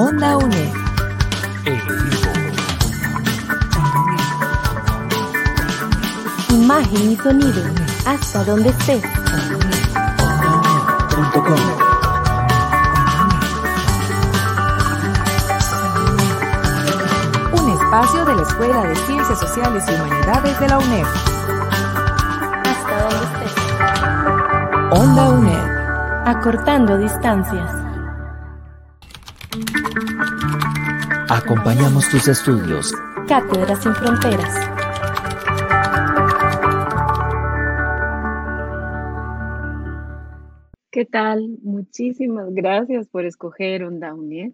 Onda 0.00 0.36
UNED. 0.36 0.72
Imagen 6.50 7.10
y 7.10 7.16
sonido, 7.16 7.62
hasta 8.06 8.44
donde 8.44 8.68
estés. 8.68 9.02
Un 17.60 17.70
espacio 17.72 18.24
de 18.24 18.36
la 18.36 18.42
Escuela 18.42 18.82
de 18.84 18.94
Ciencias 18.94 19.40
Sociales 19.40 19.84
y 19.88 19.94
Humanidades 19.94 20.60
de 20.60 20.68
la 20.68 20.78
UNED. 20.78 21.06
Hasta 22.66 23.00
donde 23.02 23.24
estés. 23.24 23.54
Onda 24.92 25.28
UNED. 25.30 26.24
Acortando 26.24 26.96
distancias. 26.98 27.77
Acompañamos 31.38 32.08
tus 32.10 32.26
estudios. 32.26 32.92
Cátedra 33.28 33.76
sin 33.76 33.94
fronteras. 33.94 34.52
¿Qué 40.90 41.04
tal? 41.04 41.58
Muchísimas 41.62 42.52
gracias 42.52 43.06
por 43.06 43.24
escoger 43.24 43.84
Onda 43.84 44.14
UNED. 44.14 44.50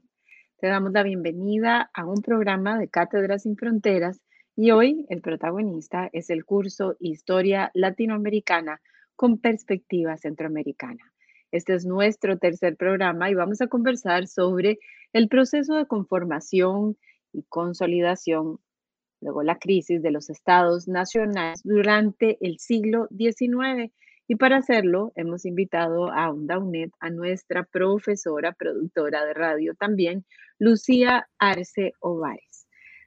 Te 0.58 0.66
damos 0.66 0.92
la 0.92 1.02
bienvenida 1.02 1.90
a 1.94 2.04
un 2.04 2.20
programa 2.20 2.78
de 2.78 2.88
Cátedra 2.88 3.38
sin 3.38 3.56
Fronteras 3.56 4.20
y 4.54 4.72
hoy 4.72 5.06
el 5.08 5.22
protagonista 5.22 6.10
es 6.12 6.28
el 6.28 6.44
curso 6.44 6.96
Historia 7.00 7.70
Latinoamericana 7.72 8.82
con 9.16 9.38
perspectiva 9.38 10.18
centroamericana. 10.18 11.13
Este 11.54 11.72
es 11.72 11.86
nuestro 11.86 12.36
tercer 12.36 12.76
programa 12.76 13.30
y 13.30 13.34
vamos 13.34 13.60
a 13.60 13.68
conversar 13.68 14.26
sobre 14.26 14.80
el 15.12 15.28
proceso 15.28 15.76
de 15.76 15.86
conformación 15.86 16.96
y 17.32 17.44
consolidación, 17.44 18.58
luego 19.20 19.44
la 19.44 19.60
crisis 19.60 20.02
de 20.02 20.10
los 20.10 20.30
estados 20.30 20.88
nacionales 20.88 21.60
durante 21.62 22.38
el 22.40 22.58
siglo 22.58 23.06
XIX. 23.16 23.92
Y 24.26 24.34
para 24.34 24.56
hacerlo, 24.56 25.12
hemos 25.14 25.44
invitado 25.44 26.10
a 26.10 26.28
Onda 26.28 26.58
UNED 26.58 26.90
a 26.98 27.10
nuestra 27.10 27.62
profesora, 27.62 28.50
productora 28.50 29.24
de 29.24 29.34
radio 29.34 29.76
también, 29.76 30.24
Lucía 30.58 31.28
Arce 31.38 31.92
Ovares. 32.00 32.66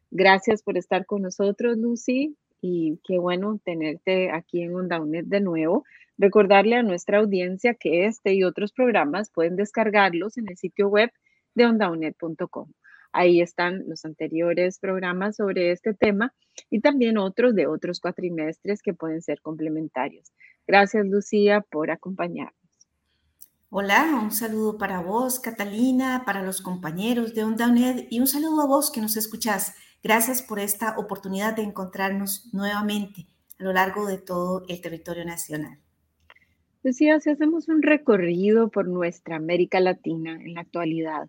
Gracias 0.09 0.63
por 0.63 0.77
estar 0.77 1.05
con 1.05 1.21
nosotros, 1.21 1.77
Lucy, 1.77 2.37
y 2.61 2.99
qué 3.03 3.19
bueno 3.19 3.59
tenerte 3.63 4.31
aquí 4.31 4.61
en 4.61 4.75
Onda 4.75 4.99
UNED 4.99 5.25
de 5.25 5.41
nuevo. 5.41 5.83
Recordarle 6.17 6.75
a 6.75 6.83
nuestra 6.83 7.19
audiencia 7.19 7.75
que 7.75 8.05
este 8.05 8.33
y 8.33 8.43
otros 8.43 8.71
programas 8.71 9.29
pueden 9.29 9.55
descargarlos 9.55 10.37
en 10.37 10.49
el 10.49 10.57
sitio 10.57 10.87
web 10.87 11.11
de 11.53 11.65
ondaunet.com. 11.65 12.71
Ahí 13.13 13.41
están 13.41 13.83
los 13.87 14.05
anteriores 14.05 14.79
programas 14.79 15.37
sobre 15.37 15.71
este 15.71 15.93
tema 15.93 16.33
y 16.69 16.81
también 16.81 17.17
otros 17.17 17.55
de 17.55 17.67
otros 17.67 17.99
cuatrimestres 17.99 18.81
que 18.81 18.93
pueden 18.93 19.21
ser 19.21 19.41
complementarios. 19.41 20.31
Gracias, 20.67 21.05
Lucía, 21.05 21.61
por 21.61 21.91
acompañarnos. 21.91 22.53
Hola, 23.69 24.19
un 24.21 24.31
saludo 24.31 24.77
para 24.77 25.01
vos, 25.01 25.39
Catalina, 25.39 26.23
para 26.25 26.41
los 26.41 26.61
compañeros 26.61 27.33
de 27.33 27.43
Onda 27.43 27.67
UNED 27.67 28.07
y 28.09 28.19
un 28.19 28.27
saludo 28.27 28.61
a 28.61 28.65
vos 28.65 28.91
que 28.91 29.01
nos 29.01 29.17
escuchás. 29.17 29.75
Gracias 30.07 30.41
por 30.41 30.57
esta 30.57 30.97
oportunidad 30.97 31.57
de 31.57 31.63
encontrarnos 31.63 32.47
nuevamente 32.53 33.25
a 33.59 33.63
lo 33.65 33.73
largo 33.73 34.05
de 34.05 34.17
todo 34.17 34.63
el 34.69 34.79
territorio 34.79 35.25
nacional. 35.25 35.79
Lucía, 36.81 37.19
si 37.19 37.29
hacemos 37.29 37.67
un 37.67 37.81
recorrido 37.81 38.69
por 38.69 38.87
nuestra 38.87 39.35
América 39.35 39.81
Latina 39.81 40.39
en 40.41 40.53
la 40.53 40.61
actualidad, 40.61 41.27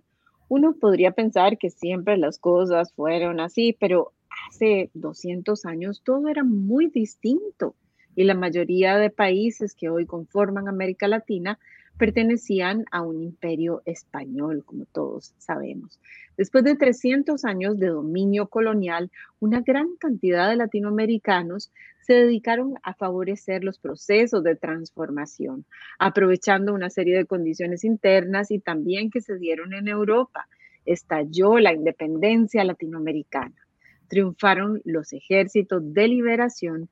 uno 0.48 0.76
podría 0.80 1.10
pensar 1.10 1.58
que 1.58 1.70
siempre 1.70 2.16
las 2.18 2.38
cosas 2.38 2.92
fueron 2.92 3.40
así, 3.40 3.76
pero 3.80 4.12
hace 4.48 4.92
200 4.94 5.64
años 5.64 6.02
todo 6.04 6.28
era 6.28 6.44
muy 6.44 6.86
distinto 6.86 7.74
y 8.14 8.22
la 8.22 8.34
mayoría 8.34 8.96
de 8.96 9.10
países 9.10 9.74
que 9.74 9.90
hoy 9.90 10.06
conforman 10.06 10.68
América 10.68 11.08
Latina 11.08 11.58
pertenecían 11.98 12.84
a 12.90 13.02
un 13.02 13.22
imperio 13.22 13.82
español, 13.84 14.62
como 14.64 14.84
todos 14.86 15.34
sabemos. 15.38 15.98
Después 16.36 16.62
de 16.62 16.76
300 16.76 17.44
años 17.44 17.78
de 17.78 17.88
dominio 17.88 18.46
colonial, 18.46 19.10
una 19.40 19.60
gran 19.60 19.96
cantidad 19.96 20.48
de 20.48 20.56
latinoamericanos 20.56 21.72
se 22.00 22.14
dedicaron 22.14 22.74
a 22.84 22.94
favorecer 22.94 23.64
los 23.64 23.78
procesos 23.78 24.44
de 24.44 24.54
transformación, 24.54 25.64
aprovechando 25.98 26.72
una 26.72 26.90
serie 26.90 27.16
de 27.16 27.26
condiciones 27.26 27.84
internas 27.84 28.52
y 28.52 28.60
también 28.60 29.10
que 29.10 29.20
se 29.20 29.36
dieron 29.36 29.74
en 29.74 29.88
Europa. 29.88 30.48
Estalló 30.86 31.58
la 31.58 31.74
independencia 31.74 32.64
latinoamericana. 32.64 33.56
Triunfaron 34.06 34.80
los 34.84 35.12
ejércitos 35.12 35.92
de 35.92 36.08
liberación 36.08 36.88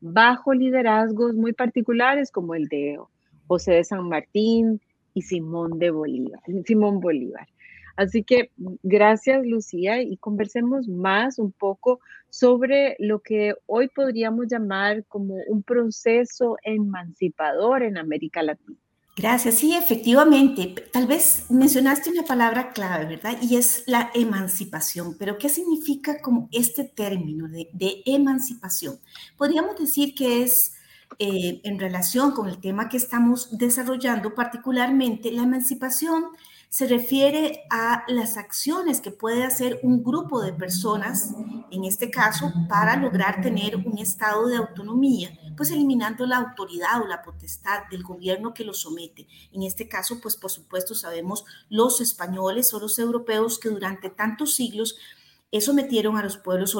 bajo 0.00 0.54
liderazgos 0.54 1.34
muy 1.34 1.52
particulares 1.52 2.32
como 2.32 2.54
el 2.54 2.66
de 2.68 2.98
José 3.46 3.72
de 3.72 3.84
San 3.84 4.08
Martín 4.08 4.80
y 5.14 5.22
Simón 5.22 5.78
de 5.78 5.90
Bolívar, 5.90 6.40
Simón 6.64 7.00
Bolívar. 7.00 7.48
Así 7.96 8.22
que 8.22 8.50
gracias 8.82 9.46
Lucía 9.46 10.02
y 10.02 10.18
conversemos 10.18 10.86
más 10.86 11.38
un 11.38 11.52
poco 11.52 12.00
sobre 12.28 12.96
lo 12.98 13.20
que 13.20 13.54
hoy 13.64 13.88
podríamos 13.88 14.46
llamar 14.48 15.04
como 15.06 15.36
un 15.48 15.62
proceso 15.62 16.58
emancipador 16.62 17.82
en 17.82 17.96
América 17.96 18.42
Latina. 18.42 18.76
Gracias, 19.16 19.54
sí, 19.54 19.74
efectivamente. 19.74 20.74
Tal 20.92 21.06
vez 21.06 21.46
mencionaste 21.48 22.10
una 22.10 22.24
palabra 22.24 22.72
clave, 22.74 23.06
¿verdad? 23.06 23.38
Y 23.40 23.56
es 23.56 23.84
la 23.86 24.10
emancipación. 24.14 25.16
Pero 25.18 25.38
¿qué 25.38 25.48
significa 25.48 26.20
como 26.20 26.50
este 26.52 26.84
término 26.84 27.48
de, 27.48 27.70
de 27.72 28.02
emancipación? 28.04 28.98
Podríamos 29.38 29.78
decir 29.78 30.14
que 30.14 30.42
es 30.42 30.75
eh, 31.18 31.60
en 31.64 31.78
relación 31.78 32.32
con 32.32 32.48
el 32.48 32.58
tema 32.58 32.88
que 32.88 32.96
estamos 32.96 33.56
desarrollando, 33.56 34.34
particularmente 34.34 35.32
la 35.32 35.44
emancipación 35.44 36.26
se 36.68 36.86
refiere 36.86 37.64
a 37.70 38.04
las 38.08 38.36
acciones 38.36 39.00
que 39.00 39.10
puede 39.10 39.44
hacer 39.44 39.80
un 39.82 40.02
grupo 40.02 40.42
de 40.42 40.52
personas, 40.52 41.32
en 41.70 41.84
este 41.84 42.10
caso, 42.10 42.52
para 42.68 42.96
lograr 42.96 43.40
tener 43.40 43.76
un 43.76 43.96
estado 43.98 44.46
de 44.48 44.56
autonomía, 44.56 45.30
pues 45.56 45.70
eliminando 45.70 46.26
la 46.26 46.36
autoridad 46.36 47.00
o 47.02 47.06
la 47.06 47.22
potestad 47.22 47.84
del 47.90 48.02
gobierno 48.02 48.52
que 48.52 48.64
lo 48.64 48.74
somete. 48.74 49.26
En 49.52 49.62
este 49.62 49.88
caso, 49.88 50.20
pues 50.20 50.36
por 50.36 50.50
supuesto 50.50 50.94
sabemos 50.94 51.44
los 51.70 52.00
españoles 52.00 52.74
o 52.74 52.80
los 52.80 52.98
europeos 52.98 53.58
que 53.58 53.70
durante 53.70 54.10
tantos 54.10 54.54
siglos 54.54 54.98
sometieron 55.60 56.16
a 56.16 56.22
los 56.22 56.36
pueblos 56.36 56.76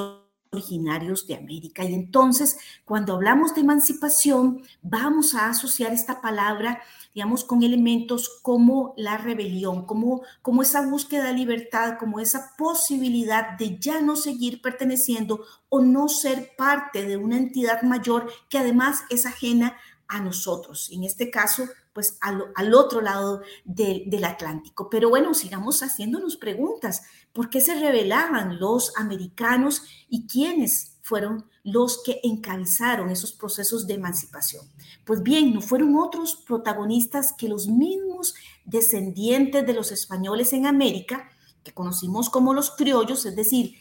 originarios 0.51 1.27
de 1.27 1.35
América. 1.35 1.83
Y 1.83 1.93
entonces, 1.93 2.57
cuando 2.85 3.13
hablamos 3.13 3.55
de 3.55 3.61
emancipación, 3.61 4.63
vamos 4.81 5.35
a 5.35 5.49
asociar 5.49 5.93
esta 5.93 6.21
palabra, 6.21 6.81
digamos, 7.13 7.43
con 7.43 7.63
elementos 7.63 8.39
como 8.41 8.93
la 8.97 9.17
rebelión, 9.17 9.85
como, 9.85 10.21
como 10.41 10.61
esa 10.61 10.81
búsqueda 10.81 11.25
de 11.25 11.33
libertad, 11.33 11.97
como 11.99 12.19
esa 12.19 12.55
posibilidad 12.57 13.57
de 13.57 13.77
ya 13.79 14.01
no 14.01 14.15
seguir 14.15 14.61
perteneciendo 14.61 15.43
o 15.69 15.81
no 15.81 16.07
ser 16.09 16.51
parte 16.57 17.03
de 17.03 17.17
una 17.17 17.37
entidad 17.37 17.81
mayor 17.81 18.31
que 18.49 18.57
además 18.57 19.03
es 19.09 19.25
ajena 19.25 19.77
a 20.07 20.21
nosotros. 20.21 20.89
En 20.91 21.03
este 21.03 21.29
caso, 21.29 21.67
pues 21.97 22.19
al, 22.21 22.75
otro 22.75 23.01
lado 23.01 23.41
del 23.65 24.23
Atlántico. 24.23 24.87
Pero 24.87 25.09
bueno, 25.09 25.33
sigamos 25.33 25.81
haciéndonos 25.81 26.37
preguntas. 26.37 27.01
¿Por 27.33 27.49
qué 27.49 27.59
se 27.59 27.73
rebelaban 27.73 28.59
los 28.59 28.95
americanos 28.97 29.81
y 30.07 30.27
quiénes 30.27 30.99
fueron 31.01 31.49
los 31.63 32.03
que 32.03 32.19
encabezaron 32.21 33.09
esos 33.09 33.31
procesos 33.31 33.87
de 33.87 33.95
emancipación? 33.95 34.63
Pues 35.05 35.23
bien, 35.23 35.55
no 35.55 35.59
fueron 35.59 35.95
otros 35.95 36.35
protagonistas 36.35 37.33
que 37.35 37.49
los 37.49 37.67
mismos 37.67 38.35
descendientes 38.63 39.65
de 39.65 39.73
los 39.73 39.91
españoles 39.91 40.53
en 40.53 40.67
América, 40.67 41.31
que 41.63 41.73
conocimos 41.73 42.29
como 42.29 42.53
los 42.53 42.69
criollos, 42.69 43.25
es 43.25 43.35
decir, 43.35 43.73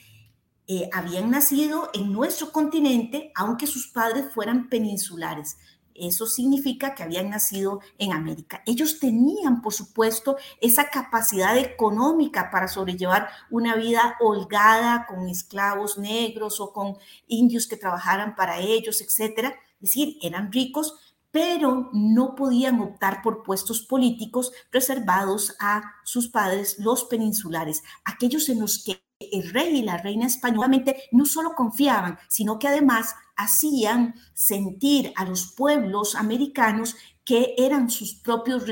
eh, 0.68 0.88
habían 0.90 1.30
nacido 1.30 1.90
en 1.92 2.12
nuestro 2.14 2.50
continente, 2.50 3.30
aunque 3.34 3.66
sus 3.66 3.88
padres 3.88 4.32
fueran 4.32 4.70
peninsulares. 4.70 5.58
Eso 5.98 6.26
significa 6.26 6.94
que 6.94 7.02
habían 7.02 7.30
nacido 7.30 7.80
en 7.98 8.12
América. 8.12 8.62
Ellos 8.66 8.98
tenían, 8.98 9.62
por 9.62 9.72
supuesto, 9.72 10.36
esa 10.60 10.90
capacidad 10.90 11.56
económica 11.56 12.50
para 12.50 12.68
sobrellevar 12.68 13.28
una 13.50 13.74
vida 13.76 14.16
holgada 14.20 15.06
con 15.06 15.28
esclavos 15.28 15.98
negros 15.98 16.60
o 16.60 16.72
con 16.72 16.96
indios 17.26 17.66
que 17.66 17.76
trabajaran 17.76 18.34
para 18.34 18.58
ellos, 18.58 19.00
etcétera. 19.00 19.54
Es 19.80 19.90
decir, 19.90 20.16
eran 20.22 20.52
ricos, 20.52 20.94
pero 21.30 21.90
no 21.92 22.34
podían 22.34 22.80
optar 22.80 23.20
por 23.22 23.42
puestos 23.42 23.82
políticos 23.82 24.52
reservados 24.72 25.54
a 25.60 25.82
sus 26.02 26.28
padres, 26.28 26.78
los 26.78 27.04
peninsulares, 27.04 27.82
aquellos 28.04 28.48
en 28.48 28.60
los 28.60 28.82
que 28.82 29.02
el 29.18 29.50
rey 29.52 29.78
y 29.78 29.82
la 29.82 29.98
reina 29.98 30.26
españolamente 30.26 31.04
no 31.12 31.24
solo 31.24 31.54
confiaban, 31.54 32.18
sino 32.28 32.58
que 32.58 32.68
además 32.68 33.14
hacían 33.36 34.14
sentir 34.34 35.12
a 35.16 35.24
los 35.24 35.52
pueblos 35.52 36.14
americanos 36.14 36.96
que 37.26 37.56
eran 37.58 37.90
sus 37.90 38.14
propios 38.14 38.62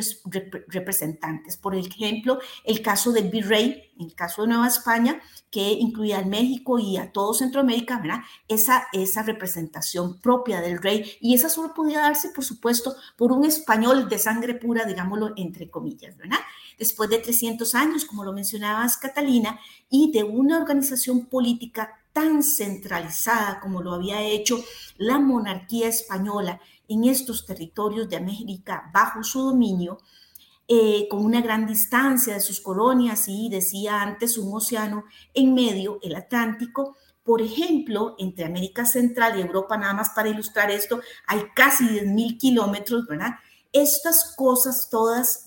representantes. 0.68 1.56
Por 1.56 1.74
ejemplo, 1.74 2.38
el 2.62 2.82
caso 2.82 3.10
del 3.10 3.28
virrey, 3.28 3.92
el 3.98 4.14
caso 4.14 4.42
de 4.42 4.48
Nueva 4.48 4.68
España, 4.68 5.20
que 5.50 5.72
incluía 5.72 6.20
a 6.20 6.24
México 6.24 6.78
y 6.78 6.96
a 6.96 7.10
todo 7.10 7.34
Centroamérica, 7.34 7.98
¿verdad? 7.98 8.20
Esa, 8.46 8.86
esa 8.92 9.24
representación 9.24 10.20
propia 10.20 10.60
del 10.60 10.80
rey. 10.80 11.16
Y 11.20 11.34
esa 11.34 11.48
solo 11.48 11.74
podía 11.74 12.00
darse, 12.00 12.28
por 12.28 12.44
supuesto, 12.44 12.94
por 13.16 13.32
un 13.32 13.44
español 13.44 14.08
de 14.08 14.20
sangre 14.20 14.54
pura, 14.54 14.84
digámoslo 14.84 15.32
entre 15.36 15.68
comillas, 15.68 16.16
¿verdad? 16.16 16.38
Después 16.78 17.10
de 17.10 17.18
300 17.18 17.74
años, 17.74 18.04
como 18.04 18.24
lo 18.24 18.32
mencionabas, 18.32 18.98
Catalina, 18.98 19.58
y 19.90 20.12
de 20.12 20.22
una 20.22 20.58
organización 20.58 21.26
política 21.26 22.03
tan 22.14 22.42
centralizada 22.42 23.60
como 23.60 23.82
lo 23.82 23.92
había 23.92 24.22
hecho 24.22 24.64
la 24.96 25.18
monarquía 25.18 25.88
española 25.88 26.60
en 26.88 27.04
estos 27.04 27.44
territorios 27.44 28.08
de 28.08 28.16
América 28.16 28.90
bajo 28.94 29.22
su 29.22 29.42
dominio, 29.42 29.98
eh, 30.66 31.08
con 31.10 31.24
una 31.24 31.42
gran 31.42 31.66
distancia 31.66 32.34
de 32.34 32.40
sus 32.40 32.60
colonias 32.60 33.26
y, 33.28 33.50
decía 33.50 34.00
antes, 34.00 34.38
un 34.38 34.54
océano 34.54 35.04
en 35.34 35.52
medio, 35.52 35.98
el 36.02 36.14
Atlántico. 36.14 36.96
Por 37.22 37.42
ejemplo, 37.42 38.14
entre 38.18 38.44
América 38.44 38.86
Central 38.86 39.38
y 39.38 39.42
Europa, 39.42 39.76
nada 39.76 39.94
más 39.94 40.10
para 40.10 40.28
ilustrar 40.28 40.70
esto, 40.70 41.00
hay 41.26 41.42
casi 41.54 41.84
10.000 41.84 42.38
kilómetros, 42.38 43.06
¿verdad? 43.06 43.34
Estas 43.72 44.34
cosas 44.36 44.88
todas 44.88 45.46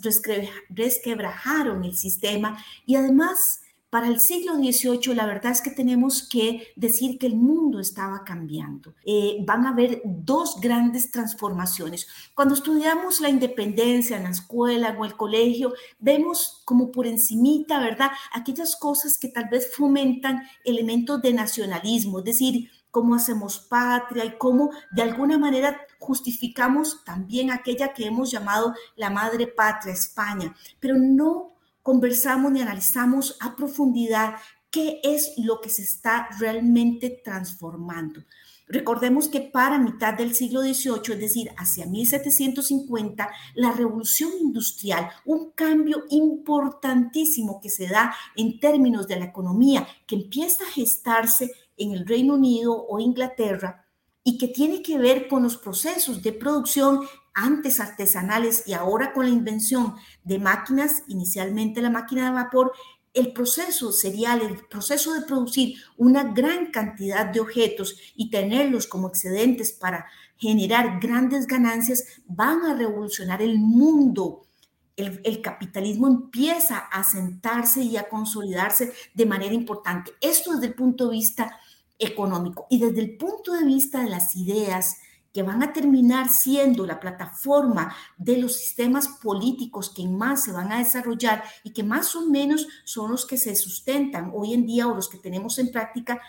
resquebrajaron 0.69 1.85
el 1.85 1.95
sistema 1.95 2.61
y 2.85 2.95
además 2.95 3.61
para 3.89 4.07
el 4.07 4.19
siglo 4.19 4.55
XVIII, 4.55 5.15
la 5.15 5.25
verdad 5.25 5.53
es 5.53 5.61
que 5.61 5.69
tenemos 5.69 6.27
que 6.27 6.73
decir 6.75 7.17
que 7.17 7.27
el 7.27 7.35
mundo 7.35 7.79
estaba 7.79 8.25
cambiando. 8.25 8.95
Eh, 9.05 9.37
van 9.45 9.65
a 9.65 9.69
haber 9.69 10.01
dos 10.03 10.59
grandes 10.59 11.09
transformaciones. 11.09 12.07
Cuando 12.35 12.53
estudiamos 12.53 13.21
la 13.21 13.29
independencia 13.29 14.17
en 14.17 14.23
la 14.23 14.31
escuela 14.31 14.95
o 14.99 15.05
el 15.05 15.15
colegio, 15.15 15.73
vemos 15.99 16.61
como 16.65 16.91
por 16.91 17.07
encimita, 17.07 17.79
¿verdad? 17.79 18.11
Aquellas 18.33 18.75
cosas 18.75 19.17
que 19.17 19.29
tal 19.29 19.47
vez 19.49 19.73
fomentan 19.73 20.43
elementos 20.65 21.21
de 21.21 21.33
nacionalismo, 21.33 22.19
es 22.19 22.25
decir, 22.25 22.69
cómo 22.91 23.15
hacemos 23.15 23.59
patria 23.59 24.25
y 24.25 24.37
cómo 24.37 24.71
de 24.91 25.03
alguna 25.03 25.37
manera 25.37 25.79
justificamos 25.99 27.03
también 27.05 27.51
aquella 27.51 27.93
que 27.93 28.05
hemos 28.05 28.31
llamado 28.31 28.73
la 28.95 29.09
madre 29.09 29.47
patria, 29.47 29.93
España, 29.93 30.55
pero 30.79 30.95
no 30.97 31.56
conversamos 31.87 32.53
y 32.53 32.59
analizamos 32.59 33.37
a 33.39 33.55
profundidad 33.55 34.35
qué 34.69 34.99
es 35.03 35.35
lo 35.37 35.61
que 35.61 35.69
se 35.69 35.83
está 35.83 36.27
realmente 36.37 37.21
transformando. 37.23 38.25
Recordemos 38.67 39.29
que 39.29 39.39
para 39.39 39.79
mitad 39.79 40.13
del 40.13 40.35
siglo 40.35 40.59
XVIII, 40.59 41.13
es 41.13 41.19
decir, 41.21 41.49
hacia 41.55 41.85
1750, 41.85 43.29
la 43.55 43.71
revolución 43.71 44.31
industrial, 44.37 45.09
un 45.23 45.51
cambio 45.51 46.03
importantísimo 46.09 47.61
que 47.61 47.69
se 47.69 47.87
da 47.87 48.13
en 48.35 48.59
términos 48.59 49.07
de 49.07 49.19
la 49.19 49.25
economía, 49.27 49.87
que 50.05 50.15
empieza 50.15 50.65
a 50.65 50.71
gestarse 50.71 51.53
en 51.77 51.93
el 51.93 52.05
Reino 52.05 52.33
Unido 52.33 52.85
o 52.85 52.99
Inglaterra 52.99 53.85
y 54.25 54.37
que 54.37 54.49
tiene 54.49 54.81
que 54.81 54.97
ver 54.97 55.29
con 55.29 55.43
los 55.43 55.55
procesos 55.55 56.21
de 56.21 56.33
producción 56.33 57.07
antes 57.37 57.79
artesanales 57.79 58.63
y 58.65 58.73
ahora 58.73 59.13
con 59.13 59.25
la 59.25 59.31
invención 59.31 59.95
de 60.23 60.39
máquinas, 60.39 61.03
inicialmente 61.07 61.81
la 61.81 61.91
máquina 61.91 62.25
de 62.25 62.31
vapor, 62.31 62.73
el 63.13 63.31
proceso 63.31 63.91
serial, 63.91 64.41
el 64.41 64.65
proceso 64.67 65.13
de 65.13 65.21
producir 65.21 65.75
una 65.97 66.23
gran 66.23 66.71
cantidad 66.71 67.27
de 67.27 67.39
objetos 67.39 67.95
y 68.15 68.31
tenerlos 68.31 68.87
como 68.87 69.07
excedentes 69.07 69.71
para 69.71 70.07
generar 70.37 70.99
grandes 70.99 71.45
ganancias, 71.45 72.03
van 72.25 72.65
a 72.65 72.73
revolucionar 72.73 73.41
el 73.43 73.59
mundo. 73.59 74.47
El, 74.95 75.21
el, 75.23 75.41
capitalismo 75.43 76.07
empieza 76.07 76.77
a 76.77 77.03
sentarse 77.03 77.83
y 77.83 77.97
a 77.97 78.09
consolidarse 78.09 78.93
de 79.13 79.25
manera 79.27 79.53
importante. 79.53 80.11
Esto 80.21 80.53
desde 80.53 80.67
el 80.67 80.73
punto 80.73 81.05
de 81.05 81.11
vista 81.11 81.59
económico 81.99 82.65
y 82.69 82.79
desde 82.79 83.01
el 83.01 83.15
punto 83.15 83.53
de 83.53 83.63
vista 83.63 84.03
de 84.03 84.09
las 84.09 84.35
ideas, 84.35 84.97
que 85.37 85.43
van 85.43 85.61
a 85.61 85.71
terminar 85.71 86.29
siendo 86.29 86.87
la 86.87 86.99
plataforma 86.99 87.95
de 88.17 88.37
los 88.37 88.55
sistemas 88.55 89.07
políticos 89.07 89.93
que 89.95 90.07
más 90.07 90.43
se 90.43 90.51
van 90.51 90.71
a 90.71 90.79
desarrollar 90.79 91.43
y 91.63 91.73
que 91.73 91.83
más 91.83 92.15
o 92.15 92.25
menos 92.25 92.67
son 92.85 93.11
los 93.11 93.23
que 93.27 93.37
se 93.37 93.55
sustentan 93.55 94.31
hoy 94.33 94.55
en 94.55 94.65
día 94.65 94.87
o 94.87 94.95
los 94.95 95.07
que 95.07 95.19
tenemos 95.19 95.59
en 95.59 95.69
práctica, 95.71 96.19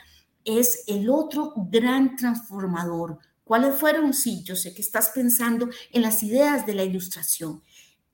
es 0.44 0.84
el 0.88 1.08
otro 1.08 1.54
gran 1.56 2.16
transformador. 2.16 3.18
¿Cuáles 3.44 3.76
fueron? 3.76 4.12
Sí, 4.12 4.42
yo 4.44 4.54
sé 4.54 4.74
que 4.74 4.82
estás 4.82 5.08
pensando 5.14 5.70
en 5.90 6.02
las 6.02 6.22
ideas 6.22 6.66
de 6.66 6.74
la 6.74 6.84
ilustración, 6.84 7.62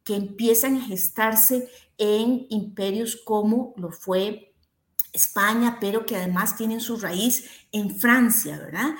que 0.04 0.14
empiezan 0.14 0.76
a 0.76 0.84
gestarse 0.84 1.68
en 1.98 2.46
imperios 2.50 3.16
como 3.16 3.74
lo 3.76 3.90
fue 3.90 4.54
España, 5.12 5.78
pero 5.80 6.06
que 6.06 6.14
además 6.14 6.56
tienen 6.56 6.80
su 6.80 6.98
raíz 6.98 7.50
en 7.72 7.96
Francia, 7.96 8.58
¿verdad? 8.58 8.94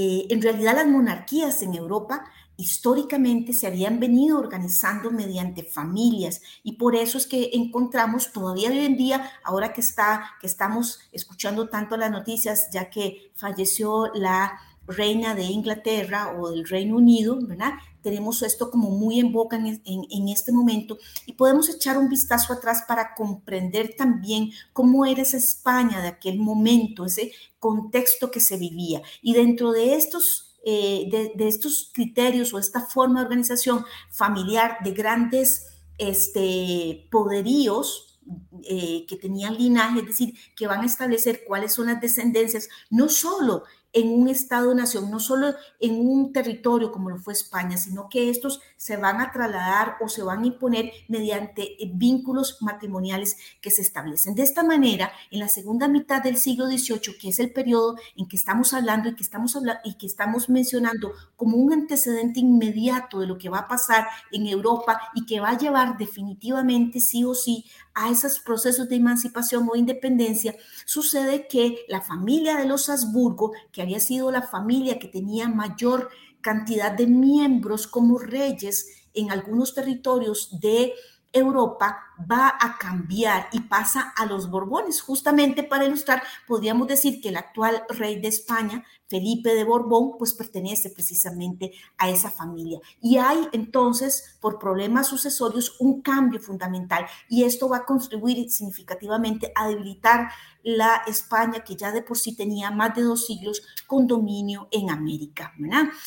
Eh, 0.00 0.28
en 0.30 0.40
realidad 0.40 0.76
las 0.76 0.86
monarquías 0.86 1.60
en 1.62 1.74
Europa 1.74 2.24
históricamente 2.58 3.52
se 3.52 3.68
habían 3.68 4.00
venido 4.00 4.36
organizando 4.36 5.12
mediante 5.12 5.62
familias 5.62 6.42
y 6.64 6.72
por 6.72 6.96
eso 6.96 7.16
es 7.16 7.26
que 7.26 7.50
encontramos 7.54 8.32
todavía 8.32 8.68
hoy 8.68 8.80
en 8.80 8.96
día, 8.96 9.30
ahora 9.44 9.72
que, 9.72 9.80
está, 9.80 10.32
que 10.40 10.48
estamos 10.48 10.98
escuchando 11.12 11.68
tanto 11.68 11.96
las 11.96 12.10
noticias, 12.10 12.68
ya 12.72 12.90
que 12.90 13.30
falleció 13.36 14.12
la 14.12 14.58
reina 14.88 15.34
de 15.36 15.44
Inglaterra 15.44 16.34
o 16.36 16.50
del 16.50 16.66
Reino 16.66 16.96
Unido, 16.96 17.38
¿verdad? 17.40 17.74
Tenemos 18.02 18.42
esto 18.42 18.70
como 18.70 18.90
muy 18.90 19.20
en 19.20 19.32
boca 19.32 19.56
en, 19.56 20.28
este 20.28 20.50
momento 20.50 20.98
y 21.26 21.34
podemos 21.34 21.68
echar 21.68 21.96
un 21.96 22.08
vistazo 22.08 22.52
atrás 22.52 22.84
para 22.88 23.14
comprender 23.14 23.94
también 23.96 24.50
cómo 24.72 25.04
era 25.04 25.22
esa 25.22 25.36
España 25.36 26.00
de 26.00 26.08
aquel 26.08 26.38
momento, 26.38 27.04
ese 27.04 27.32
contexto 27.60 28.30
que 28.30 28.40
se 28.40 28.56
vivía. 28.56 29.02
Y 29.20 29.34
dentro 29.34 29.72
de 29.72 29.94
estos, 29.94 30.47
eh, 30.64 31.32
de, 31.36 31.48
estos 31.48 31.90
criterios 31.92 32.52
o 32.52 32.58
esta 32.58 32.80
forma 32.80 33.20
de 33.20 33.26
organización 33.26 33.84
familiar 34.10 34.78
de 34.84 34.92
grandes 34.92 35.66
este, 35.98 37.08
poderíos, 37.10 38.20
eh, 38.64 39.06
que 39.08 39.16
tenían 39.16 39.56
linaje, 39.56 40.00
es 40.00 40.06
decir, 40.06 40.34
que 40.54 40.66
van 40.66 40.82
a 40.82 40.86
establecer 40.86 41.44
cuáles 41.46 41.72
son 41.72 41.86
las 41.86 42.00
descendencias, 42.00 42.68
no 42.90 43.08
solo 43.08 43.64
en 43.98 44.08
un 44.08 44.28
Estado-nación, 44.28 45.10
no 45.10 45.20
solo 45.20 45.54
en 45.80 46.00
un 46.00 46.32
territorio 46.32 46.92
como 46.92 47.10
lo 47.10 47.18
fue 47.18 47.32
España, 47.32 47.76
sino 47.76 48.08
que 48.08 48.30
estos 48.30 48.60
se 48.76 48.96
van 48.96 49.20
a 49.20 49.32
trasladar 49.32 49.96
o 50.00 50.08
se 50.08 50.22
van 50.22 50.42
a 50.42 50.46
imponer 50.46 50.92
mediante 51.08 51.82
eh, 51.82 51.90
vínculos 51.92 52.58
matrimoniales 52.60 53.36
que 53.60 53.70
se 53.70 53.82
establecen. 53.82 54.34
De 54.34 54.42
esta 54.42 54.62
manera, 54.62 55.10
en 55.30 55.40
la 55.40 55.48
segunda 55.48 55.88
mitad 55.88 56.22
del 56.22 56.36
siglo 56.36 56.66
XVIII, 56.66 57.18
que 57.20 57.28
es 57.30 57.38
el 57.40 57.52
periodo 57.52 57.96
en 58.16 58.28
que 58.28 58.36
estamos 58.36 58.72
hablando 58.72 59.08
y 59.08 59.16
que 59.16 59.22
estamos, 59.22 59.56
hablando, 59.56 59.80
y 59.84 59.94
que 59.94 60.06
estamos 60.06 60.48
mencionando 60.48 61.12
como 61.36 61.56
un 61.56 61.72
antecedente 61.72 62.40
inmediato 62.40 63.20
de 63.20 63.26
lo 63.26 63.36
que 63.36 63.48
va 63.48 63.60
a 63.60 63.68
pasar 63.68 64.06
en 64.30 64.46
Europa 64.46 65.00
y 65.14 65.26
que 65.26 65.40
va 65.40 65.50
a 65.50 65.58
llevar 65.58 65.98
definitivamente 65.98 67.00
sí 67.00 67.24
o 67.24 67.34
sí 67.34 67.64
a 67.94 68.10
esos 68.10 68.38
procesos 68.38 68.88
de 68.88 68.94
emancipación 68.94 69.68
o 69.68 69.74
independencia, 69.74 70.54
sucede 70.84 71.48
que 71.48 71.78
la 71.88 72.00
familia 72.00 72.56
de 72.56 72.66
los 72.66 72.88
Habsburgo, 72.88 73.52
que 73.72 73.82
había 73.88 74.00
sido 74.00 74.30
la 74.30 74.42
familia 74.42 74.98
que 74.98 75.08
tenía 75.08 75.48
mayor 75.48 76.10
cantidad 76.42 76.92
de 76.92 77.06
miembros 77.06 77.86
como 77.86 78.18
reyes 78.18 79.06
en 79.14 79.30
algunos 79.30 79.74
territorios 79.74 80.60
de 80.60 80.92
Europa 81.32 81.98
va 82.30 82.48
a 82.60 82.76
cambiar 82.78 83.48
y 83.52 83.60
pasa 83.60 84.12
a 84.16 84.26
los 84.26 84.50
Borbones. 84.50 85.00
Justamente 85.00 85.62
para 85.62 85.86
ilustrar, 85.86 86.22
podríamos 86.46 86.86
decir 86.88 87.20
que 87.22 87.30
el 87.30 87.36
actual 87.36 87.82
rey 87.88 88.20
de 88.20 88.28
España, 88.28 88.84
Felipe 89.06 89.54
de 89.54 89.64
Borbón, 89.64 90.18
pues 90.18 90.34
pertenece 90.34 90.90
precisamente 90.90 91.72
a 91.96 92.10
esa 92.10 92.30
familia. 92.30 92.80
Y 93.00 93.16
hay 93.16 93.48
entonces, 93.52 94.36
por 94.40 94.58
problemas 94.58 95.06
sucesorios, 95.06 95.76
un 95.80 96.02
cambio 96.02 96.40
fundamental 96.40 97.06
y 97.28 97.44
esto 97.44 97.68
va 97.68 97.78
a 97.78 97.86
contribuir 97.86 98.50
significativamente 98.50 99.50
a 99.54 99.68
debilitar 99.68 100.30
la 100.76 101.02
España 101.06 101.64
que 101.64 101.76
ya 101.76 101.90
de 101.92 102.02
por 102.02 102.18
sí 102.18 102.36
tenía 102.36 102.70
más 102.70 102.94
de 102.94 103.02
dos 103.02 103.24
siglos 103.24 103.62
con 103.86 104.06
dominio 104.06 104.68
en 104.70 104.90
América. 104.90 105.54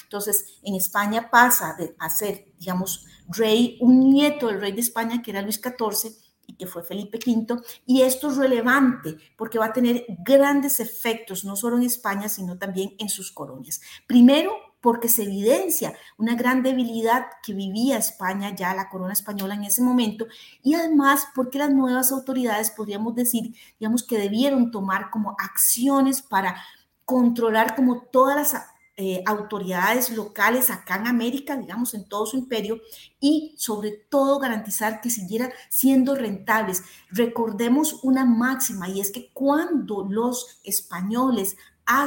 Entonces, 0.03 0.59
en 0.61 0.75
España 0.75 1.31
pasa 1.31 1.75
de, 1.77 1.95
a 1.97 2.09
ser, 2.09 2.53
digamos, 2.59 3.07
rey, 3.27 3.77
un 3.81 4.11
nieto 4.11 4.47
del 4.47 4.61
rey 4.61 4.71
de 4.71 4.81
España, 4.81 5.21
que 5.23 5.31
era 5.31 5.41
Luis 5.41 5.59
XIV, 5.59 6.15
y 6.45 6.53
que 6.57 6.67
fue 6.67 6.83
Felipe 6.83 7.17
V, 7.17 7.59
y 7.87 8.01
esto 8.01 8.29
es 8.29 8.37
relevante 8.37 9.17
porque 9.35 9.57
va 9.57 9.67
a 9.67 9.73
tener 9.73 10.05
grandes 10.19 10.79
efectos, 10.79 11.43
no 11.43 11.55
solo 11.55 11.77
en 11.77 11.83
España, 11.83 12.29
sino 12.29 12.59
también 12.59 12.93
en 12.99 13.09
sus 13.09 13.31
colonias. 13.31 13.81
Primero, 14.05 14.53
porque 14.81 15.09
se 15.09 15.23
evidencia 15.23 15.93
una 16.17 16.35
gran 16.35 16.63
debilidad 16.63 17.27
que 17.43 17.53
vivía 17.53 17.97
España, 17.97 18.55
ya 18.55 18.73
la 18.73 18.89
corona 18.89 19.13
española 19.13 19.53
en 19.53 19.63
ese 19.63 19.81
momento, 19.81 20.25
y 20.63 20.73
además 20.73 21.27
porque 21.35 21.59
las 21.59 21.69
nuevas 21.69 22.11
autoridades, 22.11 22.71
podríamos 22.71 23.15
decir, 23.15 23.55
digamos 23.79 24.03
que 24.03 24.17
debieron 24.17 24.71
tomar 24.71 25.09
como 25.11 25.35
acciones 25.39 26.21
para 26.21 26.61
controlar 27.05 27.75
como 27.75 28.01
todas 28.01 28.35
las 28.35 28.65
eh, 28.97 29.23
autoridades 29.25 30.09
locales 30.11 30.69
acá 30.69 30.97
en 30.97 31.07
América, 31.07 31.55
digamos, 31.55 31.93
en 31.93 32.07
todo 32.07 32.25
su 32.25 32.37
imperio, 32.37 32.81
y 33.19 33.55
sobre 33.57 33.91
todo 33.91 34.39
garantizar 34.39 35.01
que 35.01 35.09
siguiera 35.09 35.51
siendo 35.69 36.13
rentables. 36.15 36.83
Recordemos 37.09 38.03
una 38.03 38.25
máxima, 38.25 38.89
y 38.89 38.99
es 38.99 39.11
que 39.11 39.31
cuando 39.33 40.05
los 40.09 40.59
españoles 40.63 41.55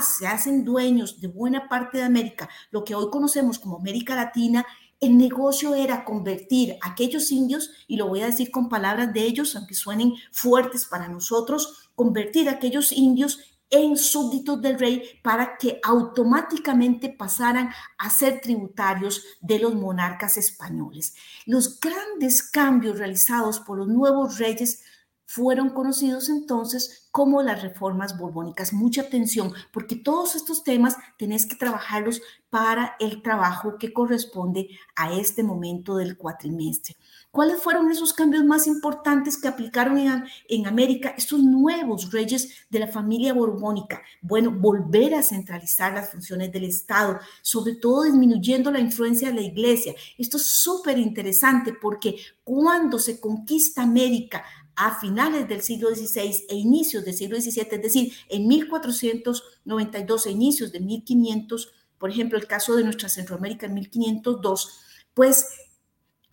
se 0.00 0.26
hacen 0.26 0.64
dueños 0.64 1.21
de 1.21 1.29
buena 1.29 1.69
parte 1.69 1.99
de 1.99 2.05
América, 2.05 2.49
lo 2.71 2.85
que 2.85 2.95
hoy 2.95 3.11
conocemos 3.11 3.59
como 3.59 3.79
América 3.79 4.14
Latina, 4.14 4.64
el 5.00 5.19
negocio 5.19 5.75
era 5.75 6.05
convertir 6.05 6.76
a 6.81 6.91
aquellos 6.91 7.31
indios, 7.31 7.71
y 7.87 7.97
lo 7.97 8.09
voy 8.09 8.23
a 8.23 8.26
decir 8.26 8.50
con 8.50 8.69
palabras 8.69 9.12
de 9.12 9.23
ellos, 9.23 9.55
aunque 9.57 9.75
suenen 9.75 10.14
fuertes 10.33 10.87
para 10.87 11.09
nosotros, 11.09 11.91
convertir 11.95 12.49
a 12.49 12.53
aquellos 12.53 12.93
indios 12.93 13.41
en 13.71 13.97
súbditos 13.97 14.62
del 14.62 14.79
rey 14.79 15.03
para 15.23 15.57
que 15.59 15.81
automáticamente 15.83 17.09
pasaran 17.09 17.71
a 17.99 18.09
ser 18.09 18.41
tributarios 18.41 19.25
de 19.41 19.59
los 19.59 19.75
monarcas 19.75 20.37
españoles. 20.37 21.14
Los 21.45 21.81
grandes 21.81 22.43
cambios 22.43 22.99
realizados 22.99 23.61
por 23.61 23.79
los 23.79 23.88
nuevos 23.88 24.38
reyes 24.38 24.83
fueron 25.26 25.71
conocidos 25.71 26.28
entonces 26.28 27.09
como 27.11 27.43
las 27.43 27.62
reformas 27.62 28.19
borbónicas. 28.19 28.73
Mucha 28.73 29.02
atención, 29.02 29.52
porque 29.73 29.97
todos 29.97 30.35
estos 30.35 30.64
temas 30.64 30.97
tenés 31.16 31.47
que 31.47 31.57
trabajarlos 31.57 32.21
para 32.50 32.97
el 33.00 33.23
trabajo 33.23 33.78
que 33.78 33.93
corresponde 33.93 34.69
a 34.97 35.12
este 35.12 35.43
momento 35.43 35.97
del 35.97 36.16
cuatrimestre. 36.16 36.97
¿Cuáles 37.31 37.61
fueron 37.61 37.90
esos 37.90 38.12
cambios 38.12 38.45
más 38.45 38.69
importantes 38.69 39.37
que 39.37 39.49
aplicaron 39.49 39.99
en, 39.99 40.66
América 40.66 41.14
estos 41.19 41.43
nuevos 41.43 42.12
reyes 42.12 42.66
de 42.71 42.78
la 42.78 42.87
familia 42.87 43.35
borbónica? 43.35 44.02
Bueno, 44.23 44.52
volver 44.52 45.14
a 45.14 45.23
centralizar 45.25 45.95
las 45.95 46.11
funciones 46.11 46.52
del 46.52 46.62
Estado, 46.62 47.19
sobre 47.43 47.75
todo 47.75 48.04
disminuyendo 48.04 48.71
la 48.71 48.78
influencia 48.78 49.28
de 49.28 49.35
la 49.35 49.40
iglesia. 49.40 49.95
Esto 50.16 50.37
es 50.37 50.47
súper 50.47 50.97
interesante 50.99 51.73
porque 51.73 52.16
cuando 52.45 53.00
se 53.00 53.19
conquista 53.19 53.83
América 53.83 54.45
a 54.76 54.99
finales 54.99 55.49
del 55.49 55.62
siglo 55.62 55.95
XVI 55.95 56.47
e 56.49 56.54
inicios 56.57 57.04
del 57.04 57.14
siglo 57.14 57.40
XVII, 57.40 57.69
es 57.71 57.83
decir, 57.83 58.12
en 58.28 58.47
1492 58.47 60.26
e 60.26 60.31
inicios 60.31 60.73
de 60.73 60.81
1500, 60.81 61.73
por 61.99 62.11
ejemplo, 62.11 62.38
el 62.38 62.47
caso 62.47 62.76
de 62.76 62.85
nuestra 62.85 63.09
Centroamérica 63.09 63.66
en 63.66 63.75
1502, 63.75 64.81
pues 65.14 65.47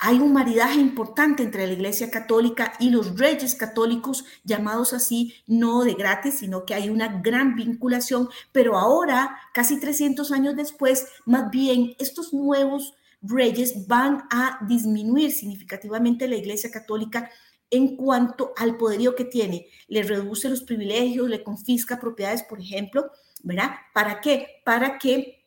hay 0.04 0.18
un 0.18 0.34
maridaje 0.34 0.80
importante 0.80 1.44
entre 1.44 1.68
la 1.68 1.74
Iglesia 1.74 2.10
Católica 2.10 2.74
y 2.80 2.90
los 2.90 3.20
reyes 3.20 3.54
católicos, 3.54 4.26
llamados 4.44 4.94
así, 4.94 5.36
no 5.46 5.84
de 5.84 5.94
gratis, 5.94 6.40
sino 6.40 6.66
que 6.66 6.74
hay 6.74 6.90
una 6.90 7.22
gran 7.22 7.56
vinculación, 7.56 8.28
pero 8.52 8.80
ahora, 8.80 9.38
casi 9.54 9.80
300 9.80 10.32
años 10.32 10.56
después, 10.56 11.06
más 11.26 11.52
bien 11.52 11.94
estos 12.00 12.34
nuevos 12.34 12.96
reyes 13.22 13.88
van 13.88 14.24
a 14.32 14.58
disminuir 14.68 15.32
significativamente 15.32 16.28
la 16.28 16.38
Iglesia 16.38 16.72
Católica 16.72 17.30
en 17.72 17.96
cuanto 17.96 18.54
al 18.58 18.78
poderío 18.78 19.16
que 19.16 19.26
tiene. 19.26 19.68
Le 19.88 20.04
reduce 20.04 20.50
los 20.50 20.62
privilegios, 20.62 21.30
le 21.30 21.44
confisca 21.44 22.00
propiedades, 22.00 22.44
por 22.44 22.60
ejemplo, 22.60 23.10
¿verdad? 23.42 23.72
¿Para 23.94 24.22
qué? 24.22 24.62
Para 24.64 25.00
que 25.00 25.41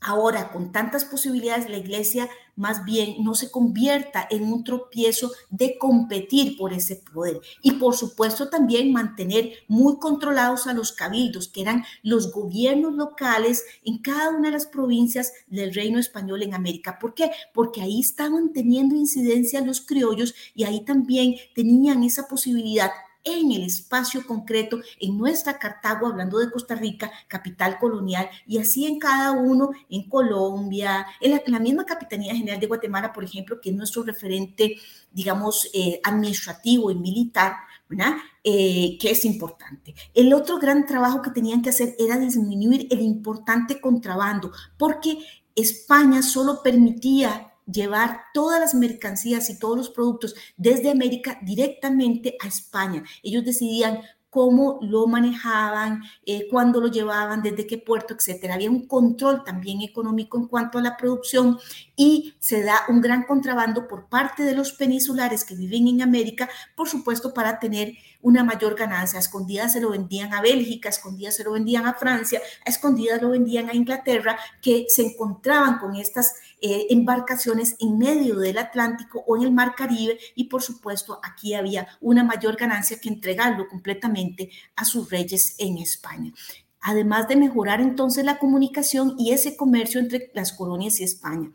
ahora 0.00 0.52
con 0.52 0.72
tantas 0.72 1.04
posibilidades 1.04 1.68
la 1.68 1.78
iglesia 1.78 2.28
más 2.58 2.84
bien 2.84 3.22
no 3.22 3.34
se 3.34 3.52
convierta 3.52 4.26
en 4.30 4.52
un 4.52 4.64
tropiezo 4.64 5.30
de 5.48 5.78
competir 5.78 6.56
por 6.56 6.72
ese 6.72 6.96
poder. 6.96 7.40
Y 7.62 7.72
por 7.72 7.94
supuesto 7.94 8.48
también 8.48 8.92
mantener 8.92 9.52
muy 9.68 9.98
controlados 9.98 10.66
a 10.66 10.74
los 10.74 10.90
cabildos, 10.90 11.48
que 11.48 11.62
eran 11.62 11.84
los 12.02 12.32
gobiernos 12.32 12.94
locales 12.94 13.64
en 13.84 13.98
cada 13.98 14.30
una 14.30 14.48
de 14.48 14.54
las 14.54 14.66
provincias 14.66 15.32
del 15.46 15.72
reino 15.72 16.00
español 16.00 16.42
en 16.42 16.54
América. 16.54 16.98
¿Por 16.98 17.14
qué? 17.14 17.30
Porque 17.54 17.80
ahí 17.80 18.00
estaban 18.00 18.52
teniendo 18.52 18.96
incidencia 18.96 19.60
los 19.60 19.80
criollos 19.80 20.34
y 20.54 20.64
ahí 20.64 20.84
también 20.84 21.36
tenían 21.54 22.02
esa 22.02 22.26
posibilidad 22.26 22.90
en 23.32 23.52
el 23.52 23.62
espacio 23.64 24.26
concreto, 24.26 24.80
en 25.00 25.18
nuestra 25.18 25.58
Cartago, 25.58 26.06
hablando 26.06 26.38
de 26.38 26.50
Costa 26.50 26.74
Rica, 26.74 27.10
capital 27.26 27.78
colonial, 27.78 28.28
y 28.46 28.58
así 28.58 28.86
en 28.86 28.98
cada 28.98 29.32
uno, 29.32 29.70
en 29.90 30.08
Colombia, 30.08 31.06
en 31.20 31.40
la, 31.46 31.58
misma 31.58 31.84
Capitanía 31.84 32.34
General 32.34 32.60
de 32.60 32.66
Guatemala, 32.66 33.12
por 33.12 33.24
ejemplo, 33.24 33.60
que 33.60 33.70
es 33.70 33.76
nuestro 33.76 34.02
referente, 34.02 34.76
digamos, 35.10 35.68
eh, 35.72 36.00
administrativo 36.04 36.90
y 36.90 36.94
militar, 36.94 37.56
¿verdad? 37.88 38.16
Eh, 38.44 38.98
que 39.00 39.10
es 39.10 39.24
importante. 39.24 39.94
El 40.14 40.32
otro 40.32 40.58
gran 40.58 40.86
trabajo 40.86 41.22
que 41.22 41.30
tenían 41.30 41.62
que 41.62 41.70
hacer 41.70 41.94
era 41.98 42.18
disminuir 42.18 42.86
el 42.90 43.00
importante 43.00 43.80
contrabando, 43.80 44.52
porque 44.76 45.18
España 45.54 46.22
solo 46.22 46.62
permitía 46.62 47.47
llevar 47.70 48.22
todas 48.32 48.60
las 48.60 48.74
mercancías 48.74 49.50
y 49.50 49.58
todos 49.58 49.76
los 49.76 49.90
productos 49.90 50.34
desde 50.56 50.90
América 50.90 51.38
directamente 51.42 52.36
a 52.42 52.48
España. 52.48 53.04
Ellos 53.22 53.44
decidían 53.44 54.00
cómo 54.30 54.78
lo 54.82 55.06
manejaban, 55.06 56.02
eh, 56.26 56.48
cuándo 56.50 56.80
lo 56.80 56.88
llevaban, 56.88 57.42
desde 57.42 57.66
qué 57.66 57.78
puerto, 57.78 58.14
etcétera. 58.14 58.54
Había 58.54 58.70
un 58.70 58.86
control 58.86 59.42
también 59.42 59.80
económico 59.80 60.36
en 60.38 60.46
cuanto 60.48 60.78
a 60.78 60.82
la 60.82 60.96
producción 60.96 61.58
y 61.96 62.34
se 62.38 62.62
da 62.62 62.80
un 62.88 63.00
gran 63.00 63.24
contrabando 63.24 63.88
por 63.88 64.08
parte 64.08 64.42
de 64.42 64.54
los 64.54 64.72
peninsulares 64.72 65.44
que 65.44 65.54
viven 65.54 65.88
en 65.88 66.02
América, 66.02 66.48
por 66.76 66.88
supuesto, 66.88 67.32
para 67.32 67.58
tener 67.58 67.94
una 68.20 68.44
mayor 68.44 68.74
ganancia. 68.76 69.18
A 69.18 69.22
escondidas 69.22 69.72
se 69.72 69.80
lo 69.80 69.90
vendían 69.90 70.32
a 70.34 70.40
Bélgica, 70.40 70.88
a 70.88 70.90
escondidas 70.90 71.36
se 71.36 71.44
lo 71.44 71.52
vendían 71.52 71.86
a 71.86 71.94
Francia, 71.94 72.40
a 72.64 72.70
escondidas 72.70 73.22
lo 73.22 73.30
vendían 73.30 73.68
a 73.68 73.74
Inglaterra, 73.74 74.38
que 74.60 74.86
se 74.88 75.02
encontraban 75.02 75.78
con 75.78 75.96
estas 75.96 76.34
eh, 76.60 76.86
embarcaciones 76.90 77.76
en 77.80 77.98
medio 77.98 78.36
del 78.38 78.58
Atlántico 78.58 79.24
o 79.26 79.36
en 79.36 79.42
el 79.42 79.52
Mar 79.52 79.74
Caribe 79.76 80.18
y 80.34 80.44
por 80.44 80.62
supuesto 80.62 81.20
aquí 81.22 81.54
había 81.54 81.86
una 82.00 82.24
mayor 82.24 82.56
ganancia 82.56 82.98
que 83.00 83.08
entregarlo 83.08 83.68
completamente 83.68 84.50
a 84.74 84.84
sus 84.84 85.10
reyes 85.10 85.54
en 85.58 85.78
España 85.78 86.32
además 86.80 87.28
de 87.28 87.36
mejorar 87.36 87.80
entonces 87.80 88.24
la 88.24 88.38
comunicación 88.38 89.14
y 89.18 89.32
ese 89.32 89.56
comercio 89.56 90.00
entre 90.00 90.30
las 90.34 90.52
colonias 90.52 91.00
y 91.00 91.04
España. 91.04 91.50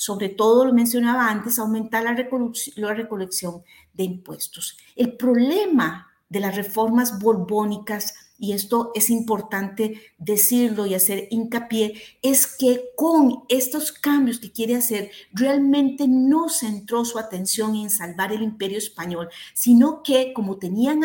Sobre 0.00 0.30
todo, 0.30 0.64
lo 0.64 0.72
mencionaba 0.72 1.28
antes, 1.28 1.58
aumentar 1.58 2.02
la, 2.02 2.14
recolección 2.14 3.62
de 3.92 4.04
impuestos. 4.04 4.78
El 4.96 5.14
problema 5.18 6.06
de 6.30 6.40
las 6.40 6.56
reformas 6.56 7.18
borbónicas 7.18 8.14
y 8.38 8.52
esto 8.52 8.92
es 8.94 9.10
importante 9.10 10.00
decirlo 10.16 10.86
y 10.86 10.94
hacer 10.94 11.28
hincapié, 11.30 12.00
es 12.22 12.46
que 12.46 12.92
con 12.96 13.44
estos 13.50 13.92
cambios 13.92 14.38
que 14.38 14.50
quiere 14.50 14.76
hacer, 14.76 15.10
realmente 15.34 16.08
no 16.08 16.48
centró 16.48 17.04
su 17.04 17.18
atención 17.18 17.76
en 17.76 17.90
salvar 17.90 18.32
el 18.32 18.42
imperio 18.42 18.78
español, 18.78 19.28
sino 19.52 20.02
que 20.02 20.32
como 20.32 20.56
tenían 20.56 21.00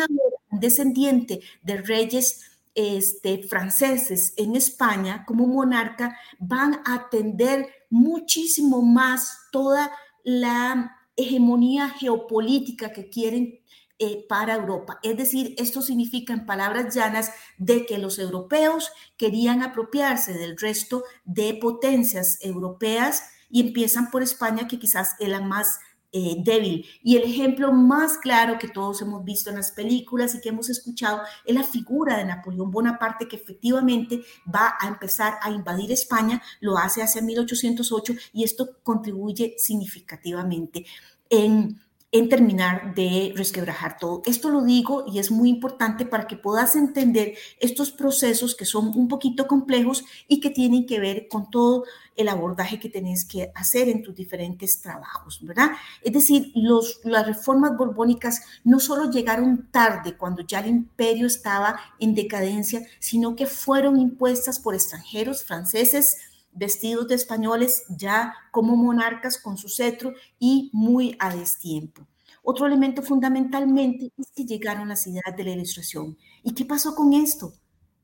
un 0.50 0.58
descendiente 0.60 1.42
de 1.62 1.76
reyes 1.76 2.55
este, 2.76 3.42
franceses 3.48 4.34
en 4.36 4.54
España 4.54 5.24
como 5.26 5.46
monarca, 5.46 6.16
van 6.38 6.80
a 6.84 6.94
atender 6.94 7.66
muchísimo 7.90 8.82
más 8.82 9.36
toda 9.50 9.90
la 10.22 10.96
hegemonía 11.16 11.88
geopolítica 11.88 12.92
que 12.92 13.08
quieren 13.08 13.60
eh, 13.98 14.26
para 14.28 14.56
Europa. 14.56 15.00
Es 15.02 15.16
decir, 15.16 15.54
esto 15.56 15.80
significa 15.80 16.34
en 16.34 16.44
palabras 16.44 16.94
llanas 16.94 17.32
de 17.56 17.86
que 17.86 17.96
los 17.96 18.18
europeos 18.18 18.90
querían 19.16 19.62
apropiarse 19.62 20.34
del 20.34 20.58
resto 20.58 21.02
de 21.24 21.54
potencias 21.54 22.38
europeas 22.42 23.22
y 23.48 23.62
empiezan 23.62 24.10
por 24.10 24.22
España, 24.22 24.68
que 24.68 24.78
quizás 24.78 25.16
es 25.18 25.28
la 25.30 25.40
más 25.40 25.78
eh, 26.18 26.34
débil. 26.38 26.86
Y 27.02 27.18
el 27.18 27.24
ejemplo 27.24 27.74
más 27.74 28.16
claro 28.16 28.58
que 28.58 28.68
todos 28.68 29.02
hemos 29.02 29.22
visto 29.22 29.50
en 29.50 29.56
las 29.56 29.70
películas 29.70 30.34
y 30.34 30.40
que 30.40 30.48
hemos 30.48 30.70
escuchado 30.70 31.20
es 31.44 31.54
la 31.54 31.62
figura 31.62 32.16
de 32.16 32.24
Napoleón 32.24 32.70
Bonaparte, 32.70 33.28
que 33.28 33.36
efectivamente 33.36 34.22
va 34.52 34.76
a 34.80 34.88
empezar 34.88 35.34
a 35.42 35.50
invadir 35.50 35.92
España, 35.92 36.40
lo 36.60 36.78
hace 36.78 37.02
hacia 37.02 37.20
1808 37.20 38.14
y 38.32 38.44
esto 38.44 38.78
contribuye 38.82 39.56
significativamente 39.58 40.86
en 41.28 41.82
en 42.18 42.28
terminar 42.28 42.94
de 42.94 43.32
resquebrajar 43.36 43.98
todo. 43.98 44.22
Esto 44.26 44.50
lo 44.50 44.62
digo 44.62 45.04
y 45.06 45.18
es 45.18 45.30
muy 45.30 45.48
importante 45.48 46.06
para 46.06 46.26
que 46.26 46.36
puedas 46.36 46.76
entender 46.76 47.34
estos 47.60 47.90
procesos 47.90 48.54
que 48.54 48.64
son 48.64 48.88
un 48.96 49.08
poquito 49.08 49.46
complejos 49.46 50.04
y 50.28 50.40
que 50.40 50.50
tienen 50.50 50.86
que 50.86 51.00
ver 51.00 51.28
con 51.28 51.50
todo 51.50 51.84
el 52.16 52.28
abordaje 52.28 52.80
que 52.80 52.88
tenés 52.88 53.24
que 53.24 53.52
hacer 53.54 53.88
en 53.88 54.02
tus 54.02 54.14
diferentes 54.14 54.80
trabajos, 54.80 55.40
¿verdad? 55.42 55.72
Es 56.02 56.12
decir, 56.12 56.50
los, 56.54 57.00
las 57.04 57.26
reformas 57.26 57.76
borbónicas 57.76 58.40
no 58.64 58.80
solo 58.80 59.10
llegaron 59.10 59.68
tarde 59.70 60.16
cuando 60.16 60.42
ya 60.42 60.60
el 60.60 60.68
imperio 60.68 61.26
estaba 61.26 61.78
en 61.98 62.14
decadencia, 62.14 62.86
sino 62.98 63.36
que 63.36 63.46
fueron 63.46 64.00
impuestas 64.00 64.58
por 64.58 64.74
extranjeros 64.74 65.44
franceses, 65.44 66.18
vestidos 66.56 67.08
de 67.08 67.14
españoles 67.14 67.84
ya 67.88 68.34
como 68.50 68.76
monarcas 68.76 69.38
con 69.38 69.56
su 69.56 69.68
cetro 69.68 70.14
y 70.38 70.70
muy 70.72 71.16
a 71.18 71.34
destiempo. 71.34 72.06
Otro 72.42 72.66
elemento 72.66 73.02
fundamentalmente 73.02 74.12
es 74.16 74.30
que 74.34 74.44
llegaron 74.44 74.88
las 74.88 75.06
ideas 75.06 75.36
de 75.36 75.44
la 75.44 75.50
ilustración. 75.50 76.16
¿Y 76.42 76.54
qué 76.54 76.64
pasó 76.64 76.94
con 76.94 77.12
esto? 77.12 77.54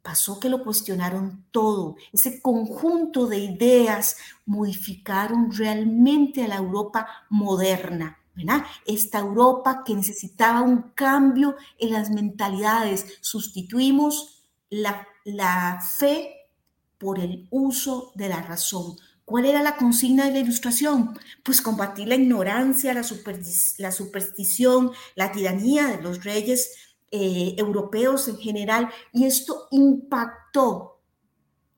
pasó 0.02 0.40
que 0.40 0.48
lo 0.48 0.62
cuestionaron 0.62 1.46
todo. 1.50 1.96
Ese 2.12 2.42
conjunto 2.42 3.26
de 3.26 3.38
ideas 3.38 4.16
modificaron 4.44 5.52
realmente 5.52 6.42
a 6.42 6.48
la 6.48 6.56
Europa 6.56 7.06
moderna. 7.30 8.18
Esta 8.86 9.18
Europa 9.18 9.82
que 9.84 9.94
necesitaba 9.94 10.62
un 10.62 10.92
cambio 10.94 11.56
en 11.78 11.92
las 11.92 12.10
mentalidades. 12.10 13.18
Sustituimos 13.20 14.42
la, 14.70 15.06
la 15.24 15.80
fe 15.80 16.41
por 17.02 17.18
el 17.18 17.48
uso 17.50 18.12
de 18.14 18.28
la 18.28 18.40
razón. 18.42 18.96
¿Cuál 19.24 19.46
era 19.46 19.60
la 19.60 19.76
consigna 19.76 20.26
de 20.26 20.34
la 20.34 20.38
ilustración? 20.38 21.18
Pues 21.42 21.60
combatir 21.60 22.06
la 22.06 22.14
ignorancia, 22.14 22.94
la, 22.94 23.02
superstición, 23.02 24.92
la 25.16 25.32
tiranía 25.32 25.88
de 25.88 26.00
los 26.00 26.22
reyes 26.22 26.94
eh, 27.10 27.56
europeos 27.58 28.28
en 28.28 28.36
general, 28.36 28.88
y 29.12 29.24
esto 29.24 29.66
impactó 29.72 31.00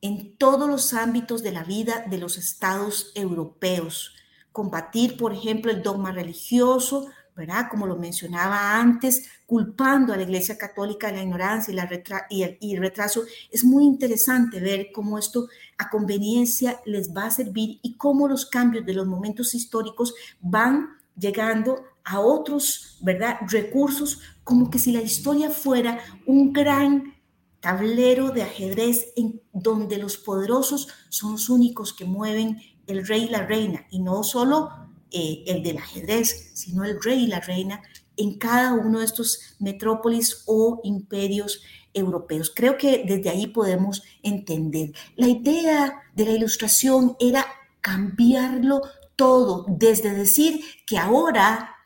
en 0.02 0.36
todos 0.36 0.68
los 0.68 0.92
ámbitos 0.92 1.42
de 1.42 1.52
la 1.52 1.64
vida 1.64 2.04
de 2.10 2.18
los 2.18 2.36
estados 2.36 3.10
europeos. 3.14 4.14
Combatir, 4.52 5.16
por 5.16 5.32
ejemplo, 5.32 5.72
el 5.72 5.82
dogma 5.82 6.12
religioso, 6.12 7.08
¿verdad? 7.36 7.66
Como 7.70 7.86
lo 7.86 7.96
mencionaba 7.96 8.78
antes, 8.78 9.28
culpando 9.46 10.12
a 10.12 10.16
la 10.16 10.22
Iglesia 10.22 10.56
Católica 10.56 11.08
de 11.08 11.14
la 11.14 11.22
ignorancia 11.22 11.72
y, 11.72 11.74
la 11.74 11.88
y, 12.30 12.72
el, 12.72 12.80
retraso. 12.80 13.24
Es 13.50 13.64
muy 13.64 13.84
interesante 13.84 14.60
ver 14.60 14.88
cómo 14.92 15.18
esto 15.18 15.48
a 15.78 15.90
conveniencia 15.90 16.80
les 16.84 17.14
va 17.14 17.26
a 17.26 17.30
servir 17.30 17.80
y 17.82 17.96
cómo 17.96 18.28
los 18.28 18.46
cambios 18.46 18.86
de 18.86 18.94
los 18.94 19.06
momentos 19.06 19.54
históricos 19.54 20.14
van 20.40 20.90
llegando 21.16 21.84
a 22.04 22.20
otros, 22.20 22.98
¿verdad? 23.00 23.38
Recursos, 23.48 24.20
como 24.44 24.70
que 24.70 24.78
si 24.78 24.92
la 24.92 25.02
historia 25.02 25.50
fuera 25.50 25.98
un 26.26 26.52
gran 26.52 27.14
tablero 27.60 28.30
de 28.30 28.42
ajedrez 28.42 29.12
en 29.16 29.40
donde 29.52 29.96
los 29.96 30.18
poderosos 30.18 30.88
son 31.08 31.32
los 31.32 31.48
únicos 31.48 31.94
que 31.94 32.04
mueven 32.04 32.58
el 32.86 33.06
rey 33.06 33.24
y 33.24 33.30
la 33.30 33.46
reina, 33.46 33.86
y 33.90 34.00
no 34.00 34.22
solo 34.22 34.70
eh, 35.10 35.44
el 35.46 35.62
del 35.62 35.78
ajedrez, 35.78 36.50
sino 36.54 36.84
el 36.84 37.02
rey 37.02 37.24
y 37.24 37.26
la 37.28 37.40
reina 37.40 37.82
en 38.16 38.38
cada 38.38 38.74
uno 38.74 39.00
de 39.00 39.04
estos 39.04 39.56
metrópolis 39.58 40.42
o 40.46 40.80
imperios 40.84 41.62
europeos. 41.92 42.52
Creo 42.54 42.76
que 42.76 43.04
desde 43.06 43.30
ahí 43.30 43.46
podemos 43.46 44.02
entender. 44.22 44.92
La 45.16 45.28
idea 45.28 46.02
de 46.14 46.24
la 46.24 46.32
ilustración 46.32 47.16
era 47.20 47.46
cambiarlo 47.80 48.82
todo, 49.16 49.64
desde 49.68 50.10
decir 50.10 50.64
que 50.86 50.98
ahora 50.98 51.76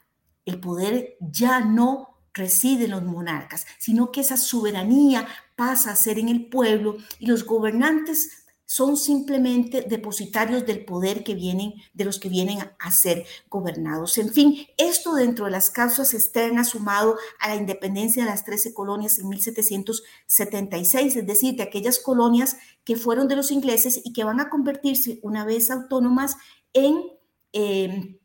el 0.45 0.61
poder 0.61 1.17
ya 1.21 1.61
no 1.61 2.19
reside 2.33 2.85
en 2.85 2.93
los 2.93 3.03
monarcas, 3.03 3.67
sino 3.79 4.11
que 4.11 4.21
esa 4.21 4.37
soberanía 4.37 5.27
pasa 5.57 5.91
a 5.91 5.97
ser 5.97 6.19
en 6.19 6.29
el 6.29 6.47
pueblo 6.47 6.97
y 7.19 7.27
los 7.27 7.45
gobernantes 7.45 8.38
son 8.71 8.99
simplemente 8.99 9.81
depositarios 9.81 10.67
del 10.67 10.85
poder 10.85 11.25
que 11.25 11.35
vienen, 11.35 11.73
de 11.95 12.05
los 12.05 12.21
que 12.21 12.29
vienen 12.29 12.59
a 12.79 12.91
ser 12.91 13.25
gobernados. 13.49 14.19
En 14.19 14.29
fin, 14.31 14.67
esto 14.77 15.15
dentro 15.15 15.47
de 15.47 15.53
las 15.53 15.71
causas 15.71 16.13
externas 16.13 16.69
sumado 16.69 17.17
a 17.41 17.49
la 17.49 17.57
independencia 17.57 18.23
de 18.23 18.29
las 18.29 18.45
13 18.45 18.75
colonias 18.75 19.19
en 19.19 19.31
1776, 19.31 21.17
es 21.17 21.27
decir, 21.27 21.57
de 21.57 21.63
aquellas 21.63 21.99
colonias 21.99 22.59
que 22.85 22.97
fueron 22.97 23.27
de 23.27 23.37
los 23.37 23.51
ingleses 23.51 24.03
y 24.05 24.13
que 24.13 24.25
van 24.25 24.39
a 24.39 24.51
convertirse 24.51 25.19
una 25.23 25.47
vez 25.47 25.71
autónomas 25.71 26.37
en... 26.75 27.03
Eh, 27.55 28.21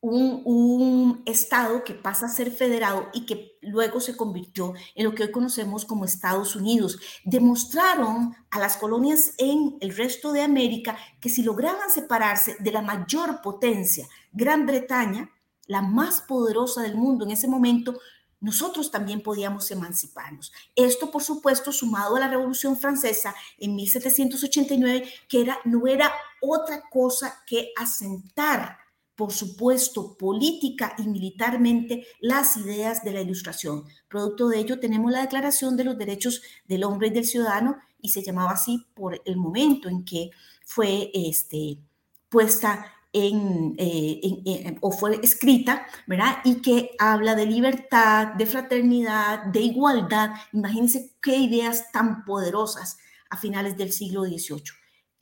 un, 0.00 1.22
Estado 1.26 1.84
que 1.84 1.94
pasa 1.94 2.26
a 2.26 2.30
ser 2.30 2.50
federado 2.50 3.08
y 3.12 3.26
que 3.26 3.58
luego 3.60 4.00
se 4.00 4.16
convirtió 4.16 4.74
en 4.94 5.04
lo 5.04 5.14
que 5.14 5.24
hoy 5.24 5.30
conocemos 5.30 5.84
como 5.84 6.04
Estados 6.04 6.56
Unidos. 6.56 6.98
Demostraron 7.24 8.34
a 8.50 8.58
las 8.58 8.76
colonias 8.76 9.34
en 9.38 9.76
el 9.80 9.94
resto 9.96 10.32
de 10.32 10.42
América 10.42 10.96
que 11.20 11.28
si 11.28 11.42
lograban 11.42 11.90
separarse 11.90 12.56
de 12.58 12.72
la 12.72 12.82
mayor 12.82 13.42
potencia, 13.42 14.08
Gran 14.32 14.66
Bretaña, 14.66 15.30
la 15.66 15.82
más 15.82 16.22
poderosa 16.22 16.82
del 16.82 16.96
mundo 16.96 17.24
en 17.24 17.30
ese 17.30 17.46
momento, 17.46 18.00
nosotros 18.40 18.90
también 18.90 19.22
podíamos 19.22 19.70
emanciparnos. 19.70 20.52
Esto, 20.74 21.10
por 21.10 21.22
supuesto, 21.22 21.70
sumado 21.70 22.16
a 22.16 22.20
la 22.20 22.28
Revolución 22.28 22.76
Francesa 22.76 23.34
en 23.58 23.76
1789, 23.76 25.08
que 25.28 25.42
era, 25.42 25.58
no 25.64 25.86
era 25.86 26.12
otra 26.40 26.88
cosa 26.88 27.42
que 27.46 27.72
asentar 27.76 28.79
por 29.20 29.32
supuesto, 29.32 30.16
política 30.16 30.94
y 30.96 31.02
militarmente 31.02 32.06
las 32.20 32.56
ideas 32.56 33.04
de 33.04 33.12
la 33.12 33.20
Ilustración. 33.20 33.84
Producto 34.08 34.48
de 34.48 34.60
ello 34.60 34.80
tenemos 34.80 35.12
la 35.12 35.20
Declaración 35.20 35.76
de 35.76 35.84
los 35.84 35.98
Derechos 35.98 36.40
del 36.66 36.84
Hombre 36.84 37.08
y 37.08 37.10
del 37.10 37.26
Ciudadano 37.26 37.76
y 38.00 38.08
se 38.08 38.22
llamaba 38.22 38.52
así 38.52 38.86
por 38.94 39.20
el 39.22 39.36
momento 39.36 39.90
en 39.90 40.06
que 40.06 40.30
fue 40.64 41.10
este, 41.12 41.76
puesta 42.30 42.86
en, 43.12 43.74
eh, 43.76 44.78
o 44.80 44.90
fue 44.90 45.20
escrita, 45.22 45.86
¿verdad? 46.06 46.38
Y 46.44 46.62
que 46.62 46.92
habla 46.98 47.34
de 47.34 47.44
libertad, 47.44 48.28
de 48.28 48.46
fraternidad, 48.46 49.44
de 49.44 49.60
igualdad. 49.60 50.30
Imagínense 50.54 51.12
qué 51.20 51.36
ideas 51.36 51.92
tan 51.92 52.24
poderosas 52.24 52.96
a 53.28 53.36
finales 53.36 53.76
del 53.76 53.92
siglo 53.92 54.24
XVIII. 54.24 54.72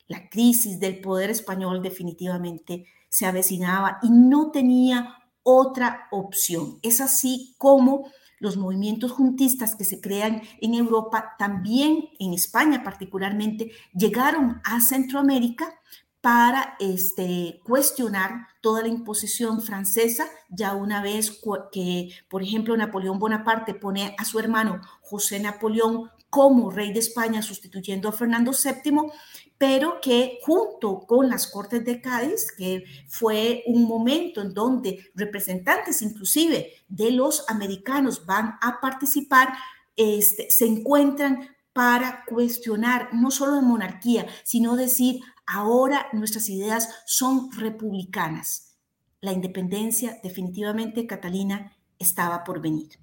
La 0.07 0.29
crisis 0.29 0.79
del 0.79 1.01
poder 1.01 1.31
español 1.31 1.81
definitivamente 1.81 2.85
se 3.09 3.25
avecinaba 3.25 3.99
y 4.01 4.09
no 4.09 4.51
tenía 4.51 5.17
otra 5.43 6.07
opción. 6.11 6.79
Es 6.81 7.01
así 7.01 7.55
como 7.57 8.09
los 8.39 8.55
movimientos 8.55 9.11
juntistas 9.11 9.75
que 9.75 9.83
se 9.83 9.99
crean 9.99 10.41
en 10.61 10.73
Europa, 10.73 11.35
también 11.37 12.09
en 12.19 12.33
España 12.33 12.83
particularmente, 12.83 13.71
llegaron 13.93 14.61
a 14.63 14.79
Centroamérica 14.79 15.75
para 16.21 16.75
este, 16.79 17.61
cuestionar 17.63 18.47
toda 18.61 18.81
la 18.81 18.89
imposición 18.89 19.61
francesa, 19.61 20.25
ya 20.49 20.73
una 20.73 21.01
vez 21.01 21.41
que, 21.71 22.09
por 22.29 22.43
ejemplo, 22.43 22.75
Napoleón 22.75 23.19
Bonaparte 23.19 23.73
pone 23.73 24.15
a 24.17 24.25
su 24.25 24.39
hermano 24.39 24.81
José 25.01 25.39
Napoleón 25.39 26.09
como 26.29 26.69
rey 26.69 26.93
de 26.93 26.99
España 26.99 27.41
sustituyendo 27.41 28.09
a 28.09 28.11
Fernando 28.11 28.51
VII, 28.51 29.11
pero 29.59 29.99
que 30.01 30.39
junto 30.41 31.01
con 31.01 31.29
las 31.29 31.45
Cortes 31.45 31.83
de 31.83 32.01
Cádiz, 32.01 32.51
que 32.57 32.85
fue 33.09 33.61
un 33.67 33.83
momento 33.83 34.41
en 34.41 34.53
donde 34.53 35.11
representantes 35.13 36.01
inclusive 36.01 36.71
de 36.87 37.11
los 37.11 37.43
americanos 37.49 38.25
van 38.25 38.57
a 38.61 38.79
participar, 38.81 39.49
este, 39.97 40.49
se 40.49 40.65
encuentran 40.65 41.49
para 41.73 42.23
cuestionar 42.25 43.09
no 43.13 43.31
solo 43.31 43.55
la 43.55 43.61
monarquía, 43.61 44.25
sino 44.45 44.77
decir, 44.77 45.19
ahora 45.45 46.07
nuestras 46.13 46.49
ideas 46.49 46.89
son 47.05 47.51
republicanas. 47.51 48.77
La 49.19 49.33
independencia 49.33 50.19
definitivamente, 50.23 51.05
Catalina, 51.05 51.73
estaba 51.99 52.45
por 52.45 52.61
venir. 52.61 52.97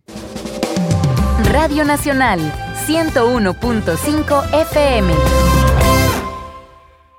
Radio 1.53 1.85
Nacional, 1.85 2.41
101.5 2.87 4.63
FM. 4.71 5.76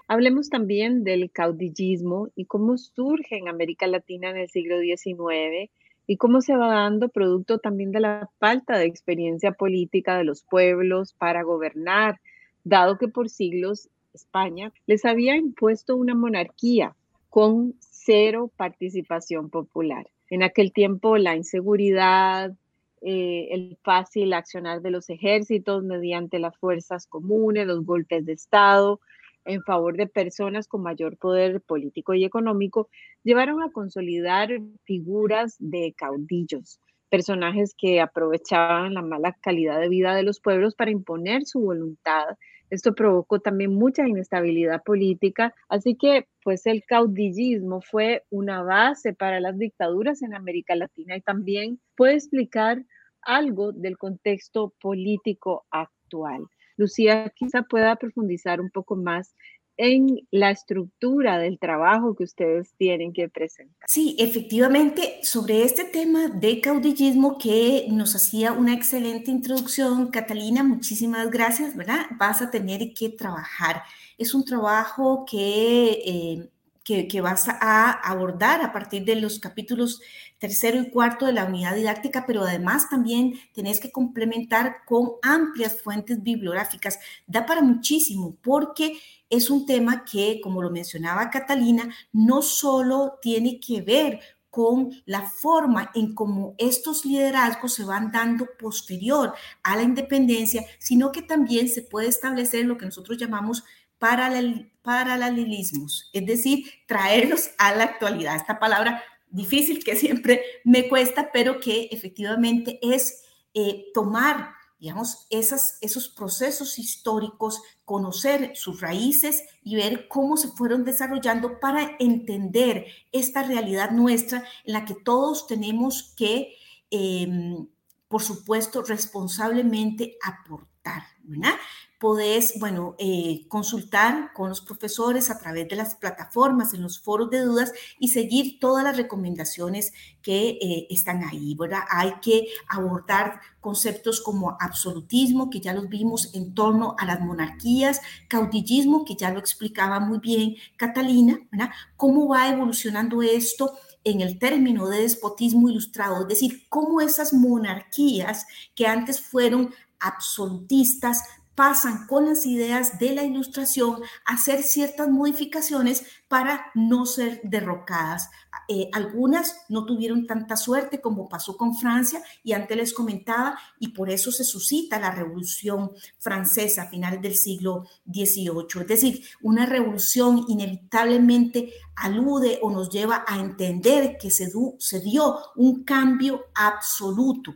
Hablemos 0.07 0.49
también 0.49 1.03
del 1.03 1.31
caudillismo 1.31 2.29
y 2.35 2.45
cómo 2.45 2.77
surge 2.77 3.37
en 3.37 3.49
América 3.49 3.87
Latina 3.87 4.29
en 4.29 4.37
el 4.37 4.49
siglo 4.49 4.79
XIX 4.79 5.69
y 6.07 6.15
cómo 6.15 6.39
se 6.39 6.55
va 6.55 6.69
dando 6.69 7.09
producto 7.09 7.59
también 7.59 7.91
de 7.91 7.99
la 7.99 8.29
falta 8.39 8.77
de 8.77 8.85
experiencia 8.85 9.51
política 9.51 10.17
de 10.17 10.23
los 10.23 10.43
pueblos 10.43 11.13
para 11.13 11.43
gobernar, 11.43 12.21
dado 12.63 12.97
que 12.97 13.09
por 13.09 13.29
siglos 13.29 13.89
España 14.13 14.71
les 14.85 15.03
había 15.03 15.35
impuesto 15.35 15.97
una 15.97 16.15
monarquía 16.15 16.95
con 17.29 17.75
cero 17.79 18.49
participación 18.55 19.49
popular. 19.49 20.07
En 20.29 20.41
aquel 20.41 20.71
tiempo 20.71 21.17
la 21.17 21.35
inseguridad, 21.35 22.53
eh, 23.01 23.49
el 23.51 23.77
fácil 23.83 24.33
accionar 24.33 24.81
de 24.81 24.91
los 24.91 25.09
ejércitos 25.09 25.83
mediante 25.83 26.39
las 26.39 26.57
fuerzas 26.57 27.05
comunes, 27.05 27.67
los 27.67 27.85
golpes 27.85 28.25
de 28.25 28.33
Estado, 28.33 29.01
en 29.47 29.63
favor 29.63 29.97
de 29.97 30.07
personas 30.07 30.67
con 30.67 30.83
mayor 30.83 31.17
poder 31.17 31.61
político 31.61 32.13
y 32.13 32.25
económico, 32.25 32.89
llevaron 33.23 33.63
a 33.63 33.71
consolidar 33.71 34.49
figuras 34.83 35.55
de 35.59 35.93
caudillos, 35.97 36.79
personajes 37.09 37.73
que 37.77 38.01
aprovechaban 38.01 38.93
la 38.93 39.01
mala 39.01 39.35
calidad 39.41 39.79
de 39.79 39.89
vida 39.89 40.13
de 40.15 40.23
los 40.23 40.39
pueblos 40.39 40.75
para 40.75 40.91
imponer 40.91 41.45
su 41.45 41.61
voluntad. 41.61 42.25
Esto 42.69 42.93
provocó 42.93 43.39
también 43.39 43.73
mucha 43.73 44.05
inestabilidad 44.07 44.83
política, 44.83 45.53
así 45.69 45.95
que 45.95 46.27
pues 46.43 46.65
el 46.65 46.83
caudillismo 46.85 47.81
fue 47.81 48.23
una 48.29 48.61
base 48.61 49.13
para 49.13 49.39
las 49.39 49.57
dictaduras 49.57 50.21
en 50.21 50.35
América 50.35 50.75
Latina 50.75 51.15
y 51.15 51.21
también 51.21 51.79
puede 51.95 52.15
explicar 52.15 52.83
algo 53.21 53.71
del 53.71 53.97
contexto 53.97 54.73
político 54.81 55.65
actual. 55.71 56.47
Lucía 56.77 57.31
quizá 57.35 57.63
pueda 57.63 57.95
profundizar 57.95 58.61
un 58.61 58.69
poco 58.69 58.95
más 58.95 59.35
en 59.77 60.27
la 60.31 60.49
estructura 60.49 61.37
del 61.37 61.59
trabajo 61.59 62.15
que 62.15 62.23
ustedes 62.23 62.73
tienen 62.77 63.13
que 63.13 63.29
presentar. 63.29 63.87
Sí, 63.87 64.15
efectivamente, 64.19 65.19
sobre 65.21 65.63
este 65.63 65.83
tema 65.85 66.29
de 66.29 66.59
caudillismo 66.61 67.37
que 67.37 67.85
nos 67.89 68.15
hacía 68.15 68.53
una 68.53 68.73
excelente 68.73 69.29
introducción, 69.29 70.07
Catalina, 70.07 70.63
muchísimas 70.63 71.29
gracias, 71.29 71.75
¿verdad? 71.75 72.07
Vas 72.17 72.41
a 72.41 72.49
tener 72.49 72.93
que 72.93 73.09
trabajar. 73.09 73.83
Es 74.17 74.33
un 74.33 74.43
trabajo 74.43 75.25
que... 75.29 76.01
Eh, 76.05 76.49
que, 76.87 77.19
vas 77.19 77.49
a 77.49 77.91
abordar 77.91 78.61
a 78.61 78.71
partir 78.71 79.03
de 79.03 79.17
los 79.17 79.39
capítulos 79.39 79.99
tercero 80.39 80.79
y 80.79 80.89
cuarto 80.89 81.25
de 81.25 81.33
la 81.33 81.43
unidad 81.43 81.75
didáctica, 81.75 82.25
pero 82.25 82.43
además 82.43 82.89
también 82.89 83.33
tenés 83.53 83.81
que 83.81 83.91
complementar 83.91 84.85
con 84.85 85.11
amplias 85.21 85.81
fuentes 85.81 86.23
bibliográficas. 86.23 86.97
Da 87.25 87.45
para 87.45 87.61
muchísimo 87.61 88.37
porque 88.41 88.99
es 89.29 89.49
un 89.49 89.65
tema 89.65 90.05
que, 90.05 90.39
como 90.41 90.61
lo 90.61 90.69
mencionaba 90.69 91.29
Catalina, 91.29 91.93
no 92.13 92.41
solo 92.41 93.19
tiene 93.21 93.59
que 93.59 93.81
ver 93.81 94.21
con 94.49 94.91
la 95.05 95.23
forma 95.23 95.91
en 95.93 96.15
cómo 96.15 96.55
estos 96.57 97.05
liderazgos 97.05 97.73
se 97.73 97.83
van 97.83 98.13
dando 98.13 98.47
posterior 98.57 99.33
a 99.61 99.75
la 99.75 99.83
independencia, 99.83 100.65
sino 100.79 101.11
que 101.11 101.21
también 101.21 101.67
se 101.67 101.81
puede 101.81 102.07
establecer 102.07 102.65
lo 102.65 102.77
que 102.77 102.85
nosotros 102.85 103.17
llamamos 103.17 103.65
paralelismos, 103.99 106.09
es 106.13 106.25
decir, 106.25 106.65
traerlos 106.87 107.49
a 107.57 107.75
la 107.75 107.85
actualidad. 107.85 108.35
Esta 108.35 108.59
palabra 108.59 109.03
difícil 109.29 109.83
que 109.83 109.95
siempre 109.95 110.41
me 110.63 110.87
cuesta, 110.87 111.31
pero 111.31 111.59
que 111.59 111.89
efectivamente 111.91 112.79
es 112.81 113.23
eh, 113.53 113.85
tomar, 113.93 114.51
digamos, 114.79 115.27
esos 115.29 116.09
procesos 116.09 116.79
históricos, 116.79 117.61
conocer 117.85 118.51
sus 118.55 118.81
raíces 118.81 119.43
y 119.63 119.75
ver 119.75 120.07
cómo 120.07 120.37
se 120.37 120.49
fueron 120.49 120.83
desarrollando 120.83 121.59
para 121.59 121.95
entender 121.99 122.85
esta 123.11 123.43
realidad 123.43 123.91
nuestra 123.91 124.43
en 124.63 124.73
la 124.73 124.85
que 124.85 124.93
todos 124.93 125.47
tenemos 125.47 126.13
que, 126.15 126.55
em, 126.91 127.67
por 128.07 128.21
supuesto, 128.21 128.83
responsablemente 128.83 130.17
aportar, 130.23 131.03
¿verdad? 131.23 131.55
Podés, 131.99 132.59
bueno, 132.59 132.95
eh, 132.99 133.45
consultar 133.47 134.31
con 134.33 134.49
los 134.49 134.61
profesores 134.61 135.29
a 135.29 135.39
través 135.39 135.67
de 135.67 135.75
las 135.75 135.95
plataformas, 135.95 136.73
en 136.73 136.83
los 136.83 136.99
foros 136.99 137.29
de 137.31 137.41
dudas 137.41 137.73
y 137.99 138.09
seguir 138.09 138.59
todas 138.59 138.83
las 138.83 138.97
recomendaciones 138.97 139.93
que 140.21 140.57
eh, 140.61 140.87
están 140.89 141.23
ahí, 141.23 141.55
¿verdad? 141.55 141.81
Hay 141.89 142.13
que 142.21 142.47
abordar 142.69 143.41
conceptos 143.61 144.21
como 144.21 144.55
absolutismo, 144.59 145.49
que 145.49 145.59
ya 145.59 145.73
los 145.73 145.89
vimos 145.89 146.33
en 146.35 146.53
torno 146.53 146.95
a 146.99 147.05
las 147.05 147.19
monarquías, 147.19 148.01
caudillismo, 148.27 149.03
que 149.03 149.15
ya 149.15 149.31
lo 149.31 149.39
explicaba 149.39 149.99
muy 149.99 150.19
bien 150.19 150.55
Catalina, 150.77 151.39
¿verdad? 151.51 151.71
¿Cómo 151.95 152.27
va 152.27 152.49
evolucionando 152.49 153.21
esto? 153.21 153.73
en 154.03 154.21
el 154.21 154.39
término 154.39 154.87
de 154.87 155.01
despotismo 155.01 155.67
ilustrado, 155.67 156.21
es 156.21 156.27
decir, 156.29 156.65
cómo 156.69 157.01
esas 157.01 157.33
monarquías 157.33 158.45
que 158.73 158.87
antes 158.87 159.19
fueron 159.19 159.73
absolutistas, 159.99 161.23
pasan 161.57 162.05
con 162.05 162.27
las 162.27 162.45
ideas 162.45 162.99
de 162.99 163.15
la 163.15 163.23
ilustración 163.23 163.99
a 164.25 164.35
hacer 164.35 164.61
ciertas 164.61 165.09
modificaciones 165.09 166.05
para 166.27 166.67
no 166.75 167.07
ser 167.07 167.41
derrocadas. 167.43 168.29
Eh, 168.67 168.91
algunas 168.93 169.65
no 169.67 169.83
tuvieron 169.83 170.27
tanta 170.27 170.55
suerte 170.55 171.01
como 171.01 171.27
pasó 171.27 171.57
con 171.57 171.75
Francia 171.75 172.21
y 172.43 172.53
antes 172.53 172.77
les 172.77 172.93
comentaba 172.93 173.57
y 173.79 173.87
por 173.87 174.11
eso 174.11 174.31
se 174.31 174.43
suscita 174.43 174.99
la 174.99 175.09
revolución 175.09 175.93
francesa 176.19 176.83
a 176.83 176.89
finales 176.89 177.23
del 177.23 177.35
siglo 177.35 177.85
XVIII. 178.05 178.81
Es 178.81 178.87
decir, 178.87 179.23
una 179.41 179.65
revolución 179.65 180.45
inevitablemente 180.47 181.73
alude 181.95 182.59
o 182.61 182.69
nos 182.69 182.91
lleva 182.91 183.25
a 183.27 183.39
entender 183.39 184.19
que 184.21 184.29
se, 184.29 184.47
se 184.77 184.99
dio 184.99 185.39
un 185.55 185.83
cambio 185.83 186.45
absoluto 186.53 187.55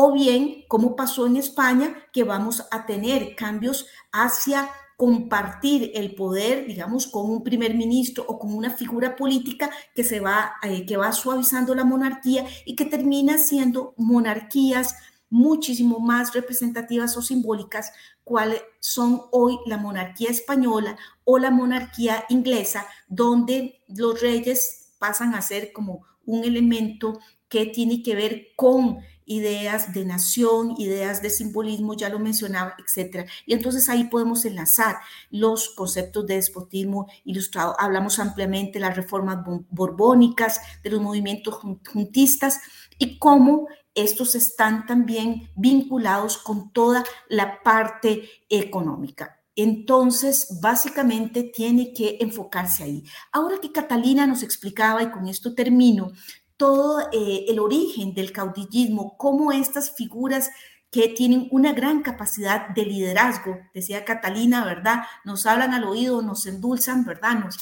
o 0.00 0.12
bien, 0.12 0.64
como 0.68 0.94
pasó 0.94 1.26
en 1.26 1.36
España, 1.36 1.92
que 2.12 2.22
vamos 2.22 2.64
a 2.70 2.86
tener 2.86 3.34
cambios 3.34 3.88
hacia 4.12 4.70
compartir 4.96 5.90
el 5.92 6.14
poder, 6.14 6.68
digamos, 6.68 7.08
con 7.08 7.28
un 7.28 7.42
primer 7.42 7.74
ministro 7.74 8.24
o 8.28 8.38
con 8.38 8.54
una 8.54 8.70
figura 8.70 9.16
política 9.16 9.70
que 9.96 10.04
se 10.04 10.20
va, 10.20 10.52
eh, 10.62 10.86
que 10.86 10.96
va 10.96 11.10
suavizando 11.10 11.74
la 11.74 11.82
monarquía 11.82 12.46
y 12.64 12.76
que 12.76 12.84
termina 12.84 13.38
siendo 13.38 13.94
monarquías 13.96 14.94
muchísimo 15.30 15.98
más 15.98 16.32
representativas 16.32 17.16
o 17.16 17.20
simbólicas, 17.20 17.90
cuáles 18.22 18.62
son 18.78 19.22
hoy 19.32 19.58
la 19.66 19.78
monarquía 19.78 20.30
española 20.30 20.96
o 21.24 21.40
la 21.40 21.50
monarquía 21.50 22.24
inglesa, 22.28 22.86
donde 23.08 23.80
los 23.88 24.20
reyes 24.20 24.92
pasan 25.00 25.34
a 25.34 25.42
ser 25.42 25.72
como 25.72 26.04
un 26.24 26.44
elemento 26.44 27.18
que 27.48 27.66
tiene 27.66 28.00
que 28.00 28.14
ver 28.14 28.48
con 28.54 29.00
ideas 29.28 29.92
de 29.92 30.04
nación, 30.04 30.74
ideas 30.78 31.22
de 31.22 31.30
simbolismo, 31.30 31.94
ya 31.94 32.08
lo 32.08 32.18
mencionaba, 32.18 32.74
etcétera. 32.78 33.26
Y 33.46 33.52
entonces 33.52 33.88
ahí 33.88 34.04
podemos 34.04 34.44
enlazar 34.44 34.96
los 35.30 35.68
conceptos 35.70 36.26
de 36.26 36.36
despotismo 36.36 37.06
ilustrado. 37.24 37.76
Hablamos 37.78 38.18
ampliamente 38.18 38.78
de 38.78 38.86
las 38.86 38.96
reformas 38.96 39.38
borbónicas, 39.70 40.60
de 40.82 40.90
los 40.90 41.00
movimientos 41.00 41.54
juntistas 41.54 42.60
y 42.98 43.18
cómo 43.18 43.68
estos 43.94 44.34
están 44.34 44.86
también 44.86 45.50
vinculados 45.56 46.38
con 46.38 46.72
toda 46.72 47.04
la 47.28 47.62
parte 47.62 48.28
económica. 48.48 49.38
Entonces, 49.56 50.60
básicamente 50.62 51.42
tiene 51.42 51.92
que 51.92 52.16
enfocarse 52.20 52.84
ahí. 52.84 53.02
Ahora 53.32 53.58
que 53.60 53.72
Catalina 53.72 54.24
nos 54.24 54.44
explicaba, 54.44 55.02
y 55.02 55.10
con 55.10 55.26
esto 55.26 55.52
termino, 55.52 56.12
todo 56.58 57.00
eh, 57.12 57.46
el 57.48 57.58
origen 57.58 58.12
del 58.12 58.32
caudillismo, 58.32 59.16
cómo 59.16 59.52
estas 59.52 59.92
figuras 59.92 60.50
que 60.90 61.08
tienen 61.08 61.48
una 61.50 61.72
gran 61.72 62.02
capacidad 62.02 62.68
de 62.70 62.84
liderazgo, 62.84 63.56
decía 63.72 64.04
Catalina, 64.04 64.64
¿verdad? 64.64 65.04
Nos 65.24 65.46
hablan 65.46 65.72
al 65.72 65.84
oído, 65.84 66.20
nos 66.20 66.46
endulzan, 66.46 67.04
¿verdad? 67.04 67.38
Nos, 67.38 67.58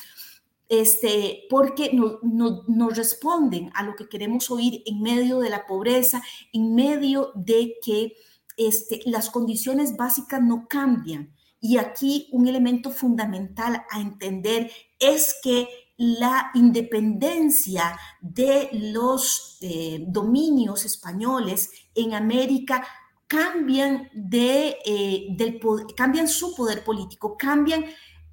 este, 0.69 1.45
porque 1.51 1.93
nos 1.93 2.19
no, 2.23 2.89
responden 2.89 3.71
a 3.75 3.83
lo 3.83 3.95
que 3.95 4.09
queremos 4.09 4.51
oír 4.51 4.83
en 4.87 5.03
medio 5.03 5.41
de 5.41 5.51
la 5.51 5.67
pobreza, 5.67 6.23
en 6.53 6.75
medio 6.75 7.33
de 7.35 7.75
que 7.85 8.15
este, 8.57 9.01
las 9.05 9.29
condiciones 9.31 9.97
básicas 9.97 10.43
no 10.43 10.67
cambian. 10.69 11.35
Y 11.61 11.79
aquí 11.79 12.29
un 12.33 12.47
elemento 12.47 12.91
fundamental 12.91 13.85
a 13.91 14.01
entender 14.01 14.71
es 14.99 15.37
que 15.43 15.69
la 15.99 16.51
independencia 16.55 17.99
de 18.21 18.69
los 18.73 19.59
eh, 19.61 20.05
dominios 20.07 20.85
españoles 20.85 21.71
en 21.95 22.15
América 22.15 22.87
cambian, 23.27 24.09
de, 24.13 24.77
eh, 24.85 25.27
del, 25.31 25.59
cambian 25.97 26.29
su 26.29 26.55
poder 26.55 26.85
político, 26.85 27.37
cambian 27.37 27.85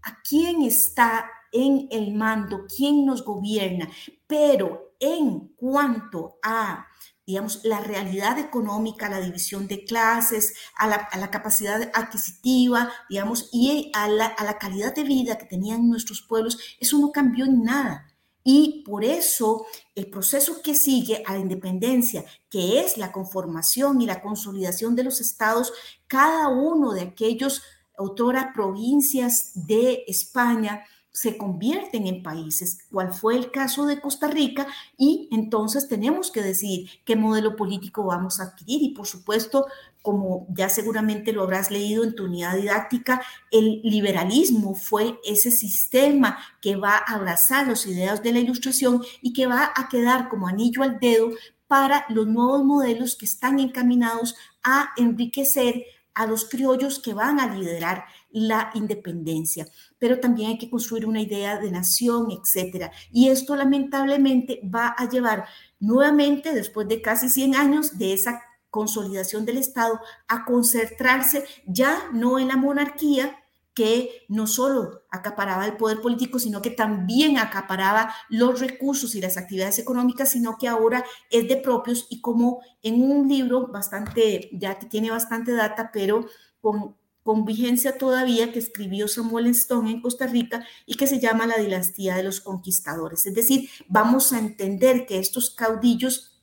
a 0.03 0.21
quién 0.21 0.63
está 0.63 1.29
en 1.51 1.87
el 1.91 2.13
mando, 2.13 2.65
quién 2.67 3.05
nos 3.05 3.23
gobierna, 3.23 3.89
pero 4.27 4.95
en 4.99 5.49
cuanto 5.55 6.37
a 6.43 6.87
digamos, 7.25 7.61
la 7.63 7.79
realidad 7.79 8.37
económica, 8.37 9.09
la 9.09 9.21
división 9.21 9.67
de 9.67 9.85
clases, 9.85 10.53
a 10.77 10.87
la, 10.87 11.31
capacidad 11.31 11.89
adquisitiva, 11.93 12.91
digamos, 13.09 13.49
y 13.51 13.91
a 13.93 14.07
la, 14.07 14.25
a 14.25 14.43
la, 14.43 14.57
calidad 14.57 14.93
de 14.93 15.03
vida 15.03 15.37
que 15.37 15.45
tenían 15.45 15.87
nuestros 15.87 16.21
pueblos, 16.21 16.57
eso 16.79 16.99
no 16.99 17.11
cambió 17.11 17.45
en 17.45 17.63
nada. 17.63 18.07
Y 18.43 18.83
por 18.85 19.05
eso 19.05 19.65
el 19.95 20.09
proceso 20.09 20.61
que 20.61 20.75
sigue 20.75 21.23
a 21.25 21.33
la 21.33 21.39
independencia, 21.39 22.25
que 22.49 22.81
es 22.81 22.97
la 22.97 23.11
conformación 23.13 24.01
y 24.01 24.05
la 24.05 24.21
consolidación 24.21 24.95
de 24.95 25.05
los 25.05 25.21
estados, 25.21 25.71
cada 26.07 26.49
uno 26.49 26.91
de 26.91 27.01
aquellos 27.01 27.61
autoras 27.97 28.47
provincias 28.53 29.51
de 29.53 30.03
España, 30.07 30.83
se 31.13 31.37
convierten 31.37 32.07
en 32.07 32.23
países, 32.23 32.79
cual 32.91 33.13
fue 33.13 33.37
el 33.37 33.51
caso 33.51 33.85
de 33.85 34.01
Costa 34.01 34.27
Rica, 34.27 34.65
y 34.97 35.29
entonces 35.31 35.87
tenemos 35.87 36.31
que 36.31 36.41
decidir 36.41 36.89
qué 37.05 37.15
modelo 37.15 37.55
político 37.55 38.03
vamos 38.03 38.39
a 38.39 38.45
adquirir. 38.45 38.81
Y 38.81 38.89
por 38.95 39.05
supuesto, 39.05 39.67
como 40.01 40.47
ya 40.49 40.69
seguramente 40.69 41.31
lo 41.31 41.43
habrás 41.43 41.69
leído 41.69 42.03
en 42.03 42.15
tu 42.15 42.25
unidad 42.25 42.57
didáctica, 42.57 43.21
el 43.51 43.81
liberalismo 43.83 44.73
fue 44.73 45.19
ese 45.23 45.51
sistema 45.51 46.39
que 46.61 46.75
va 46.75 46.97
a 46.97 47.15
abrazar 47.15 47.67
las 47.67 47.85
ideas 47.85 48.23
de 48.23 48.33
la 48.33 48.39
ilustración 48.39 49.03
y 49.21 49.33
que 49.33 49.45
va 49.45 49.71
a 49.75 49.89
quedar 49.89 50.29
como 50.29 50.47
anillo 50.47 50.81
al 50.81 50.99
dedo 50.99 51.29
para 51.67 52.05
los 52.09 52.25
nuevos 52.25 52.63
modelos 52.63 53.15
que 53.15 53.25
están 53.25 53.59
encaminados 53.59 54.35
a 54.63 54.89
enriquecer 54.97 55.85
a 56.15 56.25
los 56.25 56.45
criollos 56.45 56.99
que 56.99 57.13
van 57.13 57.39
a 57.39 57.55
liderar 57.55 58.05
la 58.33 58.71
independencia, 58.73 59.67
pero 59.99 60.19
también 60.19 60.51
hay 60.51 60.57
que 60.57 60.69
construir 60.69 61.05
una 61.05 61.21
idea 61.21 61.59
de 61.59 61.71
nación, 61.71 62.27
etcétera. 62.31 62.91
Y 63.11 63.29
esto 63.29 63.55
lamentablemente 63.55 64.59
va 64.63 64.95
a 64.97 65.07
llevar 65.07 65.45
nuevamente, 65.79 66.53
después 66.53 66.87
de 66.87 67.01
casi 67.01 67.29
100 67.29 67.55
años 67.55 67.97
de 67.97 68.13
esa 68.13 68.41
consolidación 68.69 69.45
del 69.45 69.57
Estado, 69.57 69.99
a 70.27 70.45
concentrarse 70.45 71.45
ya 71.67 72.09
no 72.11 72.39
en 72.39 72.47
la 72.47 72.57
monarquía, 72.57 73.39
que 73.73 74.25
no 74.29 74.45
solo 74.45 75.03
acaparaba 75.09 75.65
el 75.65 75.77
poder 75.77 75.99
político, 76.01 76.37
sino 76.37 76.61
que 76.61 76.69
también 76.69 77.37
acaparaba 77.37 78.13
los 78.29 78.59
recursos 78.59 79.15
y 79.15 79.21
las 79.21 79.37
actividades 79.37 79.79
económicas, 79.79 80.29
sino 80.29 80.57
que 80.57 80.67
ahora 80.67 81.03
es 81.31 81.47
de 81.47 81.57
propios 81.57 82.05
y 82.09 82.21
como 82.21 82.61
en 82.83 83.01
un 83.01 83.27
libro 83.27 83.67
bastante, 83.67 84.49
ya 84.53 84.77
que 84.77 84.85
tiene 84.85 85.09
bastante 85.09 85.53
data, 85.53 85.89
pero 85.91 86.25
con, 86.61 86.95
con 87.23 87.45
vigencia 87.45 87.97
todavía, 87.97 88.51
que 88.51 88.59
escribió 88.59 89.07
Samuel 89.07 89.47
Stone 89.47 89.89
en 89.89 90.01
Costa 90.01 90.27
Rica 90.27 90.65
y 90.85 90.95
que 90.95 91.07
se 91.07 91.19
llama 91.19 91.47
La 91.47 91.57
dinastía 91.57 92.15
de 92.15 92.23
los 92.23 92.41
conquistadores. 92.41 93.25
Es 93.25 93.33
decir, 93.33 93.69
vamos 93.87 94.33
a 94.33 94.39
entender 94.39 95.05
que 95.05 95.19
estos 95.19 95.49
caudillos 95.49 96.41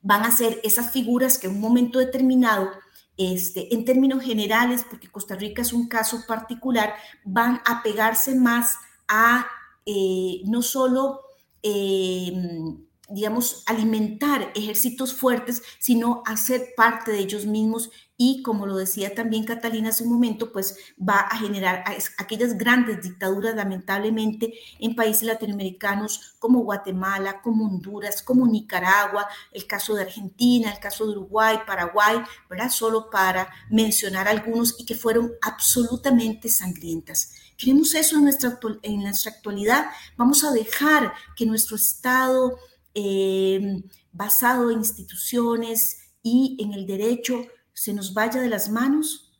van 0.00 0.22
a 0.22 0.30
ser 0.30 0.60
esas 0.62 0.92
figuras 0.92 1.38
que 1.38 1.48
en 1.48 1.54
un 1.54 1.60
momento 1.60 1.98
determinado 1.98 2.70
este, 3.16 3.74
en 3.74 3.84
términos 3.84 4.22
generales, 4.22 4.86
porque 4.88 5.08
Costa 5.08 5.34
Rica 5.34 5.62
es 5.62 5.72
un 5.72 5.88
caso 5.88 6.24
particular, 6.28 6.94
van 7.24 7.60
a 7.66 7.82
pegarse 7.82 8.36
más 8.36 8.74
a 9.08 9.44
eh, 9.84 10.42
no 10.44 10.62
solo 10.62 11.22
eh, 11.62 12.32
digamos, 13.08 13.62
alimentar 13.66 14.52
ejércitos 14.54 15.14
fuertes, 15.14 15.62
sino 15.78 16.22
hacer 16.26 16.74
parte 16.76 17.10
de 17.10 17.18
ellos 17.18 17.46
mismos 17.46 17.90
y, 18.20 18.42
como 18.42 18.66
lo 18.66 18.76
decía 18.76 19.14
también 19.14 19.44
Catalina 19.44 19.90
hace 19.90 20.02
un 20.02 20.12
momento, 20.12 20.52
pues 20.52 20.76
va 20.98 21.20
a 21.20 21.38
generar 21.38 21.84
aquellas 22.18 22.58
grandes 22.58 23.00
dictaduras, 23.00 23.54
lamentablemente, 23.54 24.54
en 24.80 24.96
países 24.96 25.22
latinoamericanos 25.22 26.34
como 26.40 26.64
Guatemala, 26.64 27.40
como 27.40 27.66
Honduras, 27.66 28.20
como 28.20 28.48
Nicaragua, 28.48 29.28
el 29.52 29.68
caso 29.68 29.94
de 29.94 30.02
Argentina, 30.02 30.72
el 30.72 30.80
caso 30.80 31.06
de 31.06 31.12
Uruguay, 31.12 31.60
Paraguay, 31.64 32.18
¿verdad? 32.50 32.70
Solo 32.70 33.08
para 33.08 33.50
mencionar 33.70 34.26
algunos 34.26 34.74
y 34.80 34.84
que 34.84 34.96
fueron 34.96 35.34
absolutamente 35.40 36.48
sangrientas. 36.48 37.34
Queremos 37.56 37.94
eso 37.94 38.16
en 38.16 38.24
nuestra, 38.24 38.58
en 38.82 39.00
nuestra 39.00 39.30
actualidad. 39.30 39.90
Vamos 40.16 40.42
a 40.42 40.50
dejar 40.50 41.12
que 41.36 41.46
nuestro 41.46 41.76
Estado 41.76 42.58
Em, 43.00 43.84
basado 44.10 44.72
en 44.72 44.78
instituciones 44.78 45.98
y 46.20 46.56
en 46.58 46.72
el 46.72 46.84
derecho 46.84 47.46
se 47.72 47.92
nos 47.92 48.12
vaya 48.12 48.40
de 48.40 48.48
las 48.48 48.70
manos, 48.70 49.38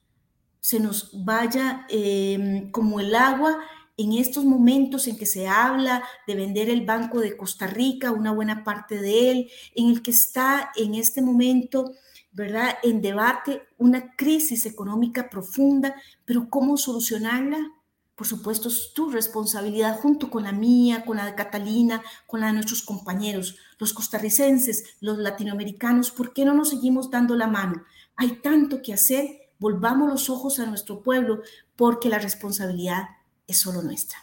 se 0.61 0.79
nos 0.79 1.11
vaya 1.25 1.85
em, 1.89 2.71
como 2.71 3.01
el 3.01 3.17
agua 3.17 3.59
en 3.97 4.13
estos 4.13 4.45
momentos 4.45 5.09
en 5.09 5.17
que 5.17 5.27
se 5.27 5.49
habla 5.49 6.05
de 6.29 6.37
vender 6.37 6.71
el 6.71 6.87
Banco 6.87 7.19
de 7.19 7.37
Costa 7.37 7.67
Rica, 7.67 8.13
una 8.13 8.31
buena 8.31 8.63
parte 8.63 9.01
de 9.01 9.33
él, 9.33 9.51
en 9.75 9.89
el 9.89 10.03
que 10.03 10.13
está 10.13 10.71
en 10.77 10.95
este 10.95 11.21
momento, 11.21 11.95
¿verdad?, 12.31 12.77
en 12.85 13.03
debate 13.03 13.63
una 13.77 14.15
crisis 14.15 14.67
económica 14.67 15.29
profunda, 15.29 15.97
pero 16.25 16.49
¿cómo 16.49 16.77
solucionarla? 16.77 17.59
Por 18.19 18.27
supuesto, 18.27 18.67
es 18.69 18.93
tu 18.95 19.11
responsabilidad 19.11 20.01
junto 20.01 20.29
con 20.29 20.43
la 20.43 20.51
mía, 20.51 21.05
con 21.07 21.19
la 21.19 21.25
de 21.25 21.37
Catalina, 21.37 22.03
con 22.27 22.41
la 22.41 22.49
de 22.49 22.55
nuestros 22.55 22.83
compañeros, 22.83 23.57
los 23.79 23.95
costarricenses, 23.95 24.97
los 25.01 25.19
latinoamericanos. 25.19 26.11
¿Por 26.11 26.33
qué 26.33 26.45
no 26.45 26.53
nos 26.53 26.71
seguimos 26.71 27.13
dando 27.13 27.37
la 27.37 27.47
mano? 27.47 27.85
Hay 28.17 28.41
tanto 28.43 28.83
que 28.83 28.93
hacer. 28.93 29.53
Volvamos 29.61 30.11
los 30.11 30.31
ojos 30.31 30.59
a 30.59 30.67
nuestro 30.67 31.01
pueblo 31.01 31.43
porque 31.77 32.09
la 32.09 32.19
responsabilidad 32.19 33.05
es 33.47 33.61
solo 33.61 33.83
nuestra. 33.83 34.19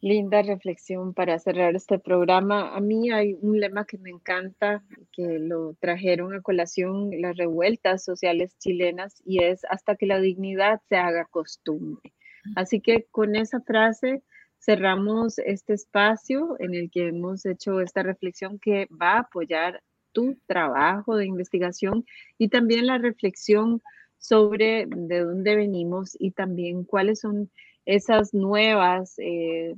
Linda 0.00 0.42
reflexión 0.42 1.12
para 1.12 1.36
cerrar 1.40 1.74
este 1.74 1.98
programa. 1.98 2.76
A 2.76 2.80
mí 2.80 3.10
hay 3.10 3.36
un 3.40 3.58
lema 3.58 3.86
que 3.86 3.98
me 3.98 4.10
encanta, 4.10 4.84
que 5.10 5.40
lo 5.40 5.74
trajeron 5.80 6.32
a 6.32 6.42
colación 6.42 7.10
las 7.20 7.36
revueltas 7.36 8.04
sociales 8.04 8.56
chilenas 8.60 9.20
y 9.24 9.42
es 9.42 9.64
hasta 9.68 9.96
que 9.96 10.06
la 10.06 10.20
dignidad 10.20 10.80
se 10.88 10.96
haga 10.96 11.24
costumbre. 11.24 12.12
Así 12.56 12.80
que 12.80 13.06
con 13.10 13.36
esa 13.36 13.60
frase 13.60 14.22
cerramos 14.58 15.38
este 15.38 15.74
espacio 15.74 16.56
en 16.58 16.74
el 16.74 16.90
que 16.90 17.08
hemos 17.08 17.44
hecho 17.46 17.80
esta 17.80 18.02
reflexión 18.02 18.58
que 18.58 18.88
va 18.90 19.14
a 19.14 19.20
apoyar 19.20 19.82
tu 20.12 20.36
trabajo 20.46 21.16
de 21.16 21.26
investigación 21.26 22.04
y 22.38 22.48
también 22.48 22.86
la 22.86 22.98
reflexión 22.98 23.82
sobre 24.18 24.86
de 24.86 25.20
dónde 25.20 25.56
venimos 25.56 26.16
y 26.18 26.30
también 26.30 26.84
cuáles 26.84 27.20
son 27.20 27.50
esas 27.86 28.32
nuevas 28.34 29.14
eh, 29.18 29.74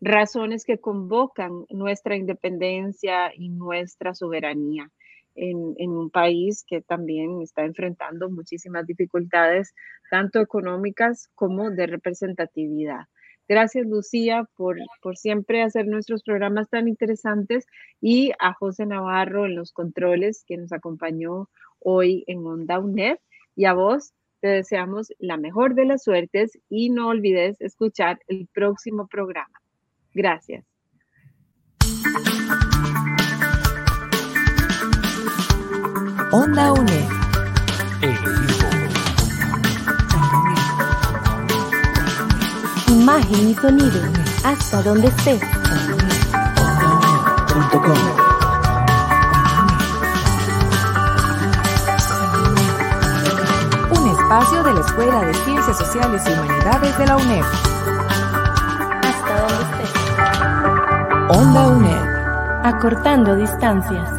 razones 0.00 0.64
que 0.64 0.78
convocan 0.78 1.64
nuestra 1.70 2.16
independencia 2.16 3.32
y 3.34 3.48
nuestra 3.48 4.14
soberanía 4.14 4.90
en, 5.36 5.90
un 5.90 6.10
país 6.10 6.64
que 6.66 6.80
también 6.80 7.40
está 7.42 7.64
enfrentando 7.64 8.30
muchísimas 8.30 8.86
dificultades, 8.86 9.74
tanto 10.10 10.40
económicas 10.40 11.28
como 11.34 11.70
de 11.70 11.86
representatividad. 11.86 13.06
Gracias, 13.48 13.86
Lucía, 13.86 14.48
por, 14.56 14.76
por 15.00 15.16
siempre 15.16 15.62
hacer 15.62 15.86
nuestros 15.86 16.22
programas 16.24 16.68
tan 16.68 16.88
interesantes 16.88 17.66
y 18.00 18.32
a 18.40 18.52
José 18.54 18.86
Navarro 18.86 19.46
en 19.46 19.54
los 19.54 19.72
controles 19.72 20.44
que 20.46 20.56
nos 20.56 20.72
acompañó 20.72 21.48
hoy 21.78 22.24
en 22.26 22.44
Onda 22.44 22.80
UNED. 22.80 23.18
Y 23.54 23.66
a 23.66 23.72
vos 23.72 24.12
te 24.40 24.48
deseamos 24.48 25.12
la 25.18 25.36
mejor 25.36 25.74
de 25.74 25.84
las 25.84 26.02
suertes 26.02 26.58
y 26.68 26.90
no 26.90 27.08
olvides 27.08 27.60
escuchar 27.60 28.20
el 28.26 28.48
próximo 28.52 29.06
programa. 29.06 29.60
Gracias. 30.12 30.75
Onda 36.32 36.72
UNED. 36.72 37.08
Imagen 42.88 43.48
y 43.50 43.54
sonido, 43.54 44.00
hasta 44.44 44.82
donde 44.82 45.06
estés. 45.06 45.40
Un 53.90 54.08
espacio 54.08 54.64
de 54.64 54.74
la 54.74 54.80
Escuela 54.80 55.20
de 55.20 55.34
Ciencias 55.34 55.78
Sociales 55.78 56.22
y 56.26 56.32
Humanidades 56.32 56.98
de 56.98 57.06
la 57.06 57.16
UNED. 57.16 57.44
Hasta 59.02 59.40
donde 59.40 59.62
estés. 59.62 59.92
Onda 61.28 61.68
UNED. 61.68 62.64
Acortando 62.64 63.36
distancias. 63.36 64.15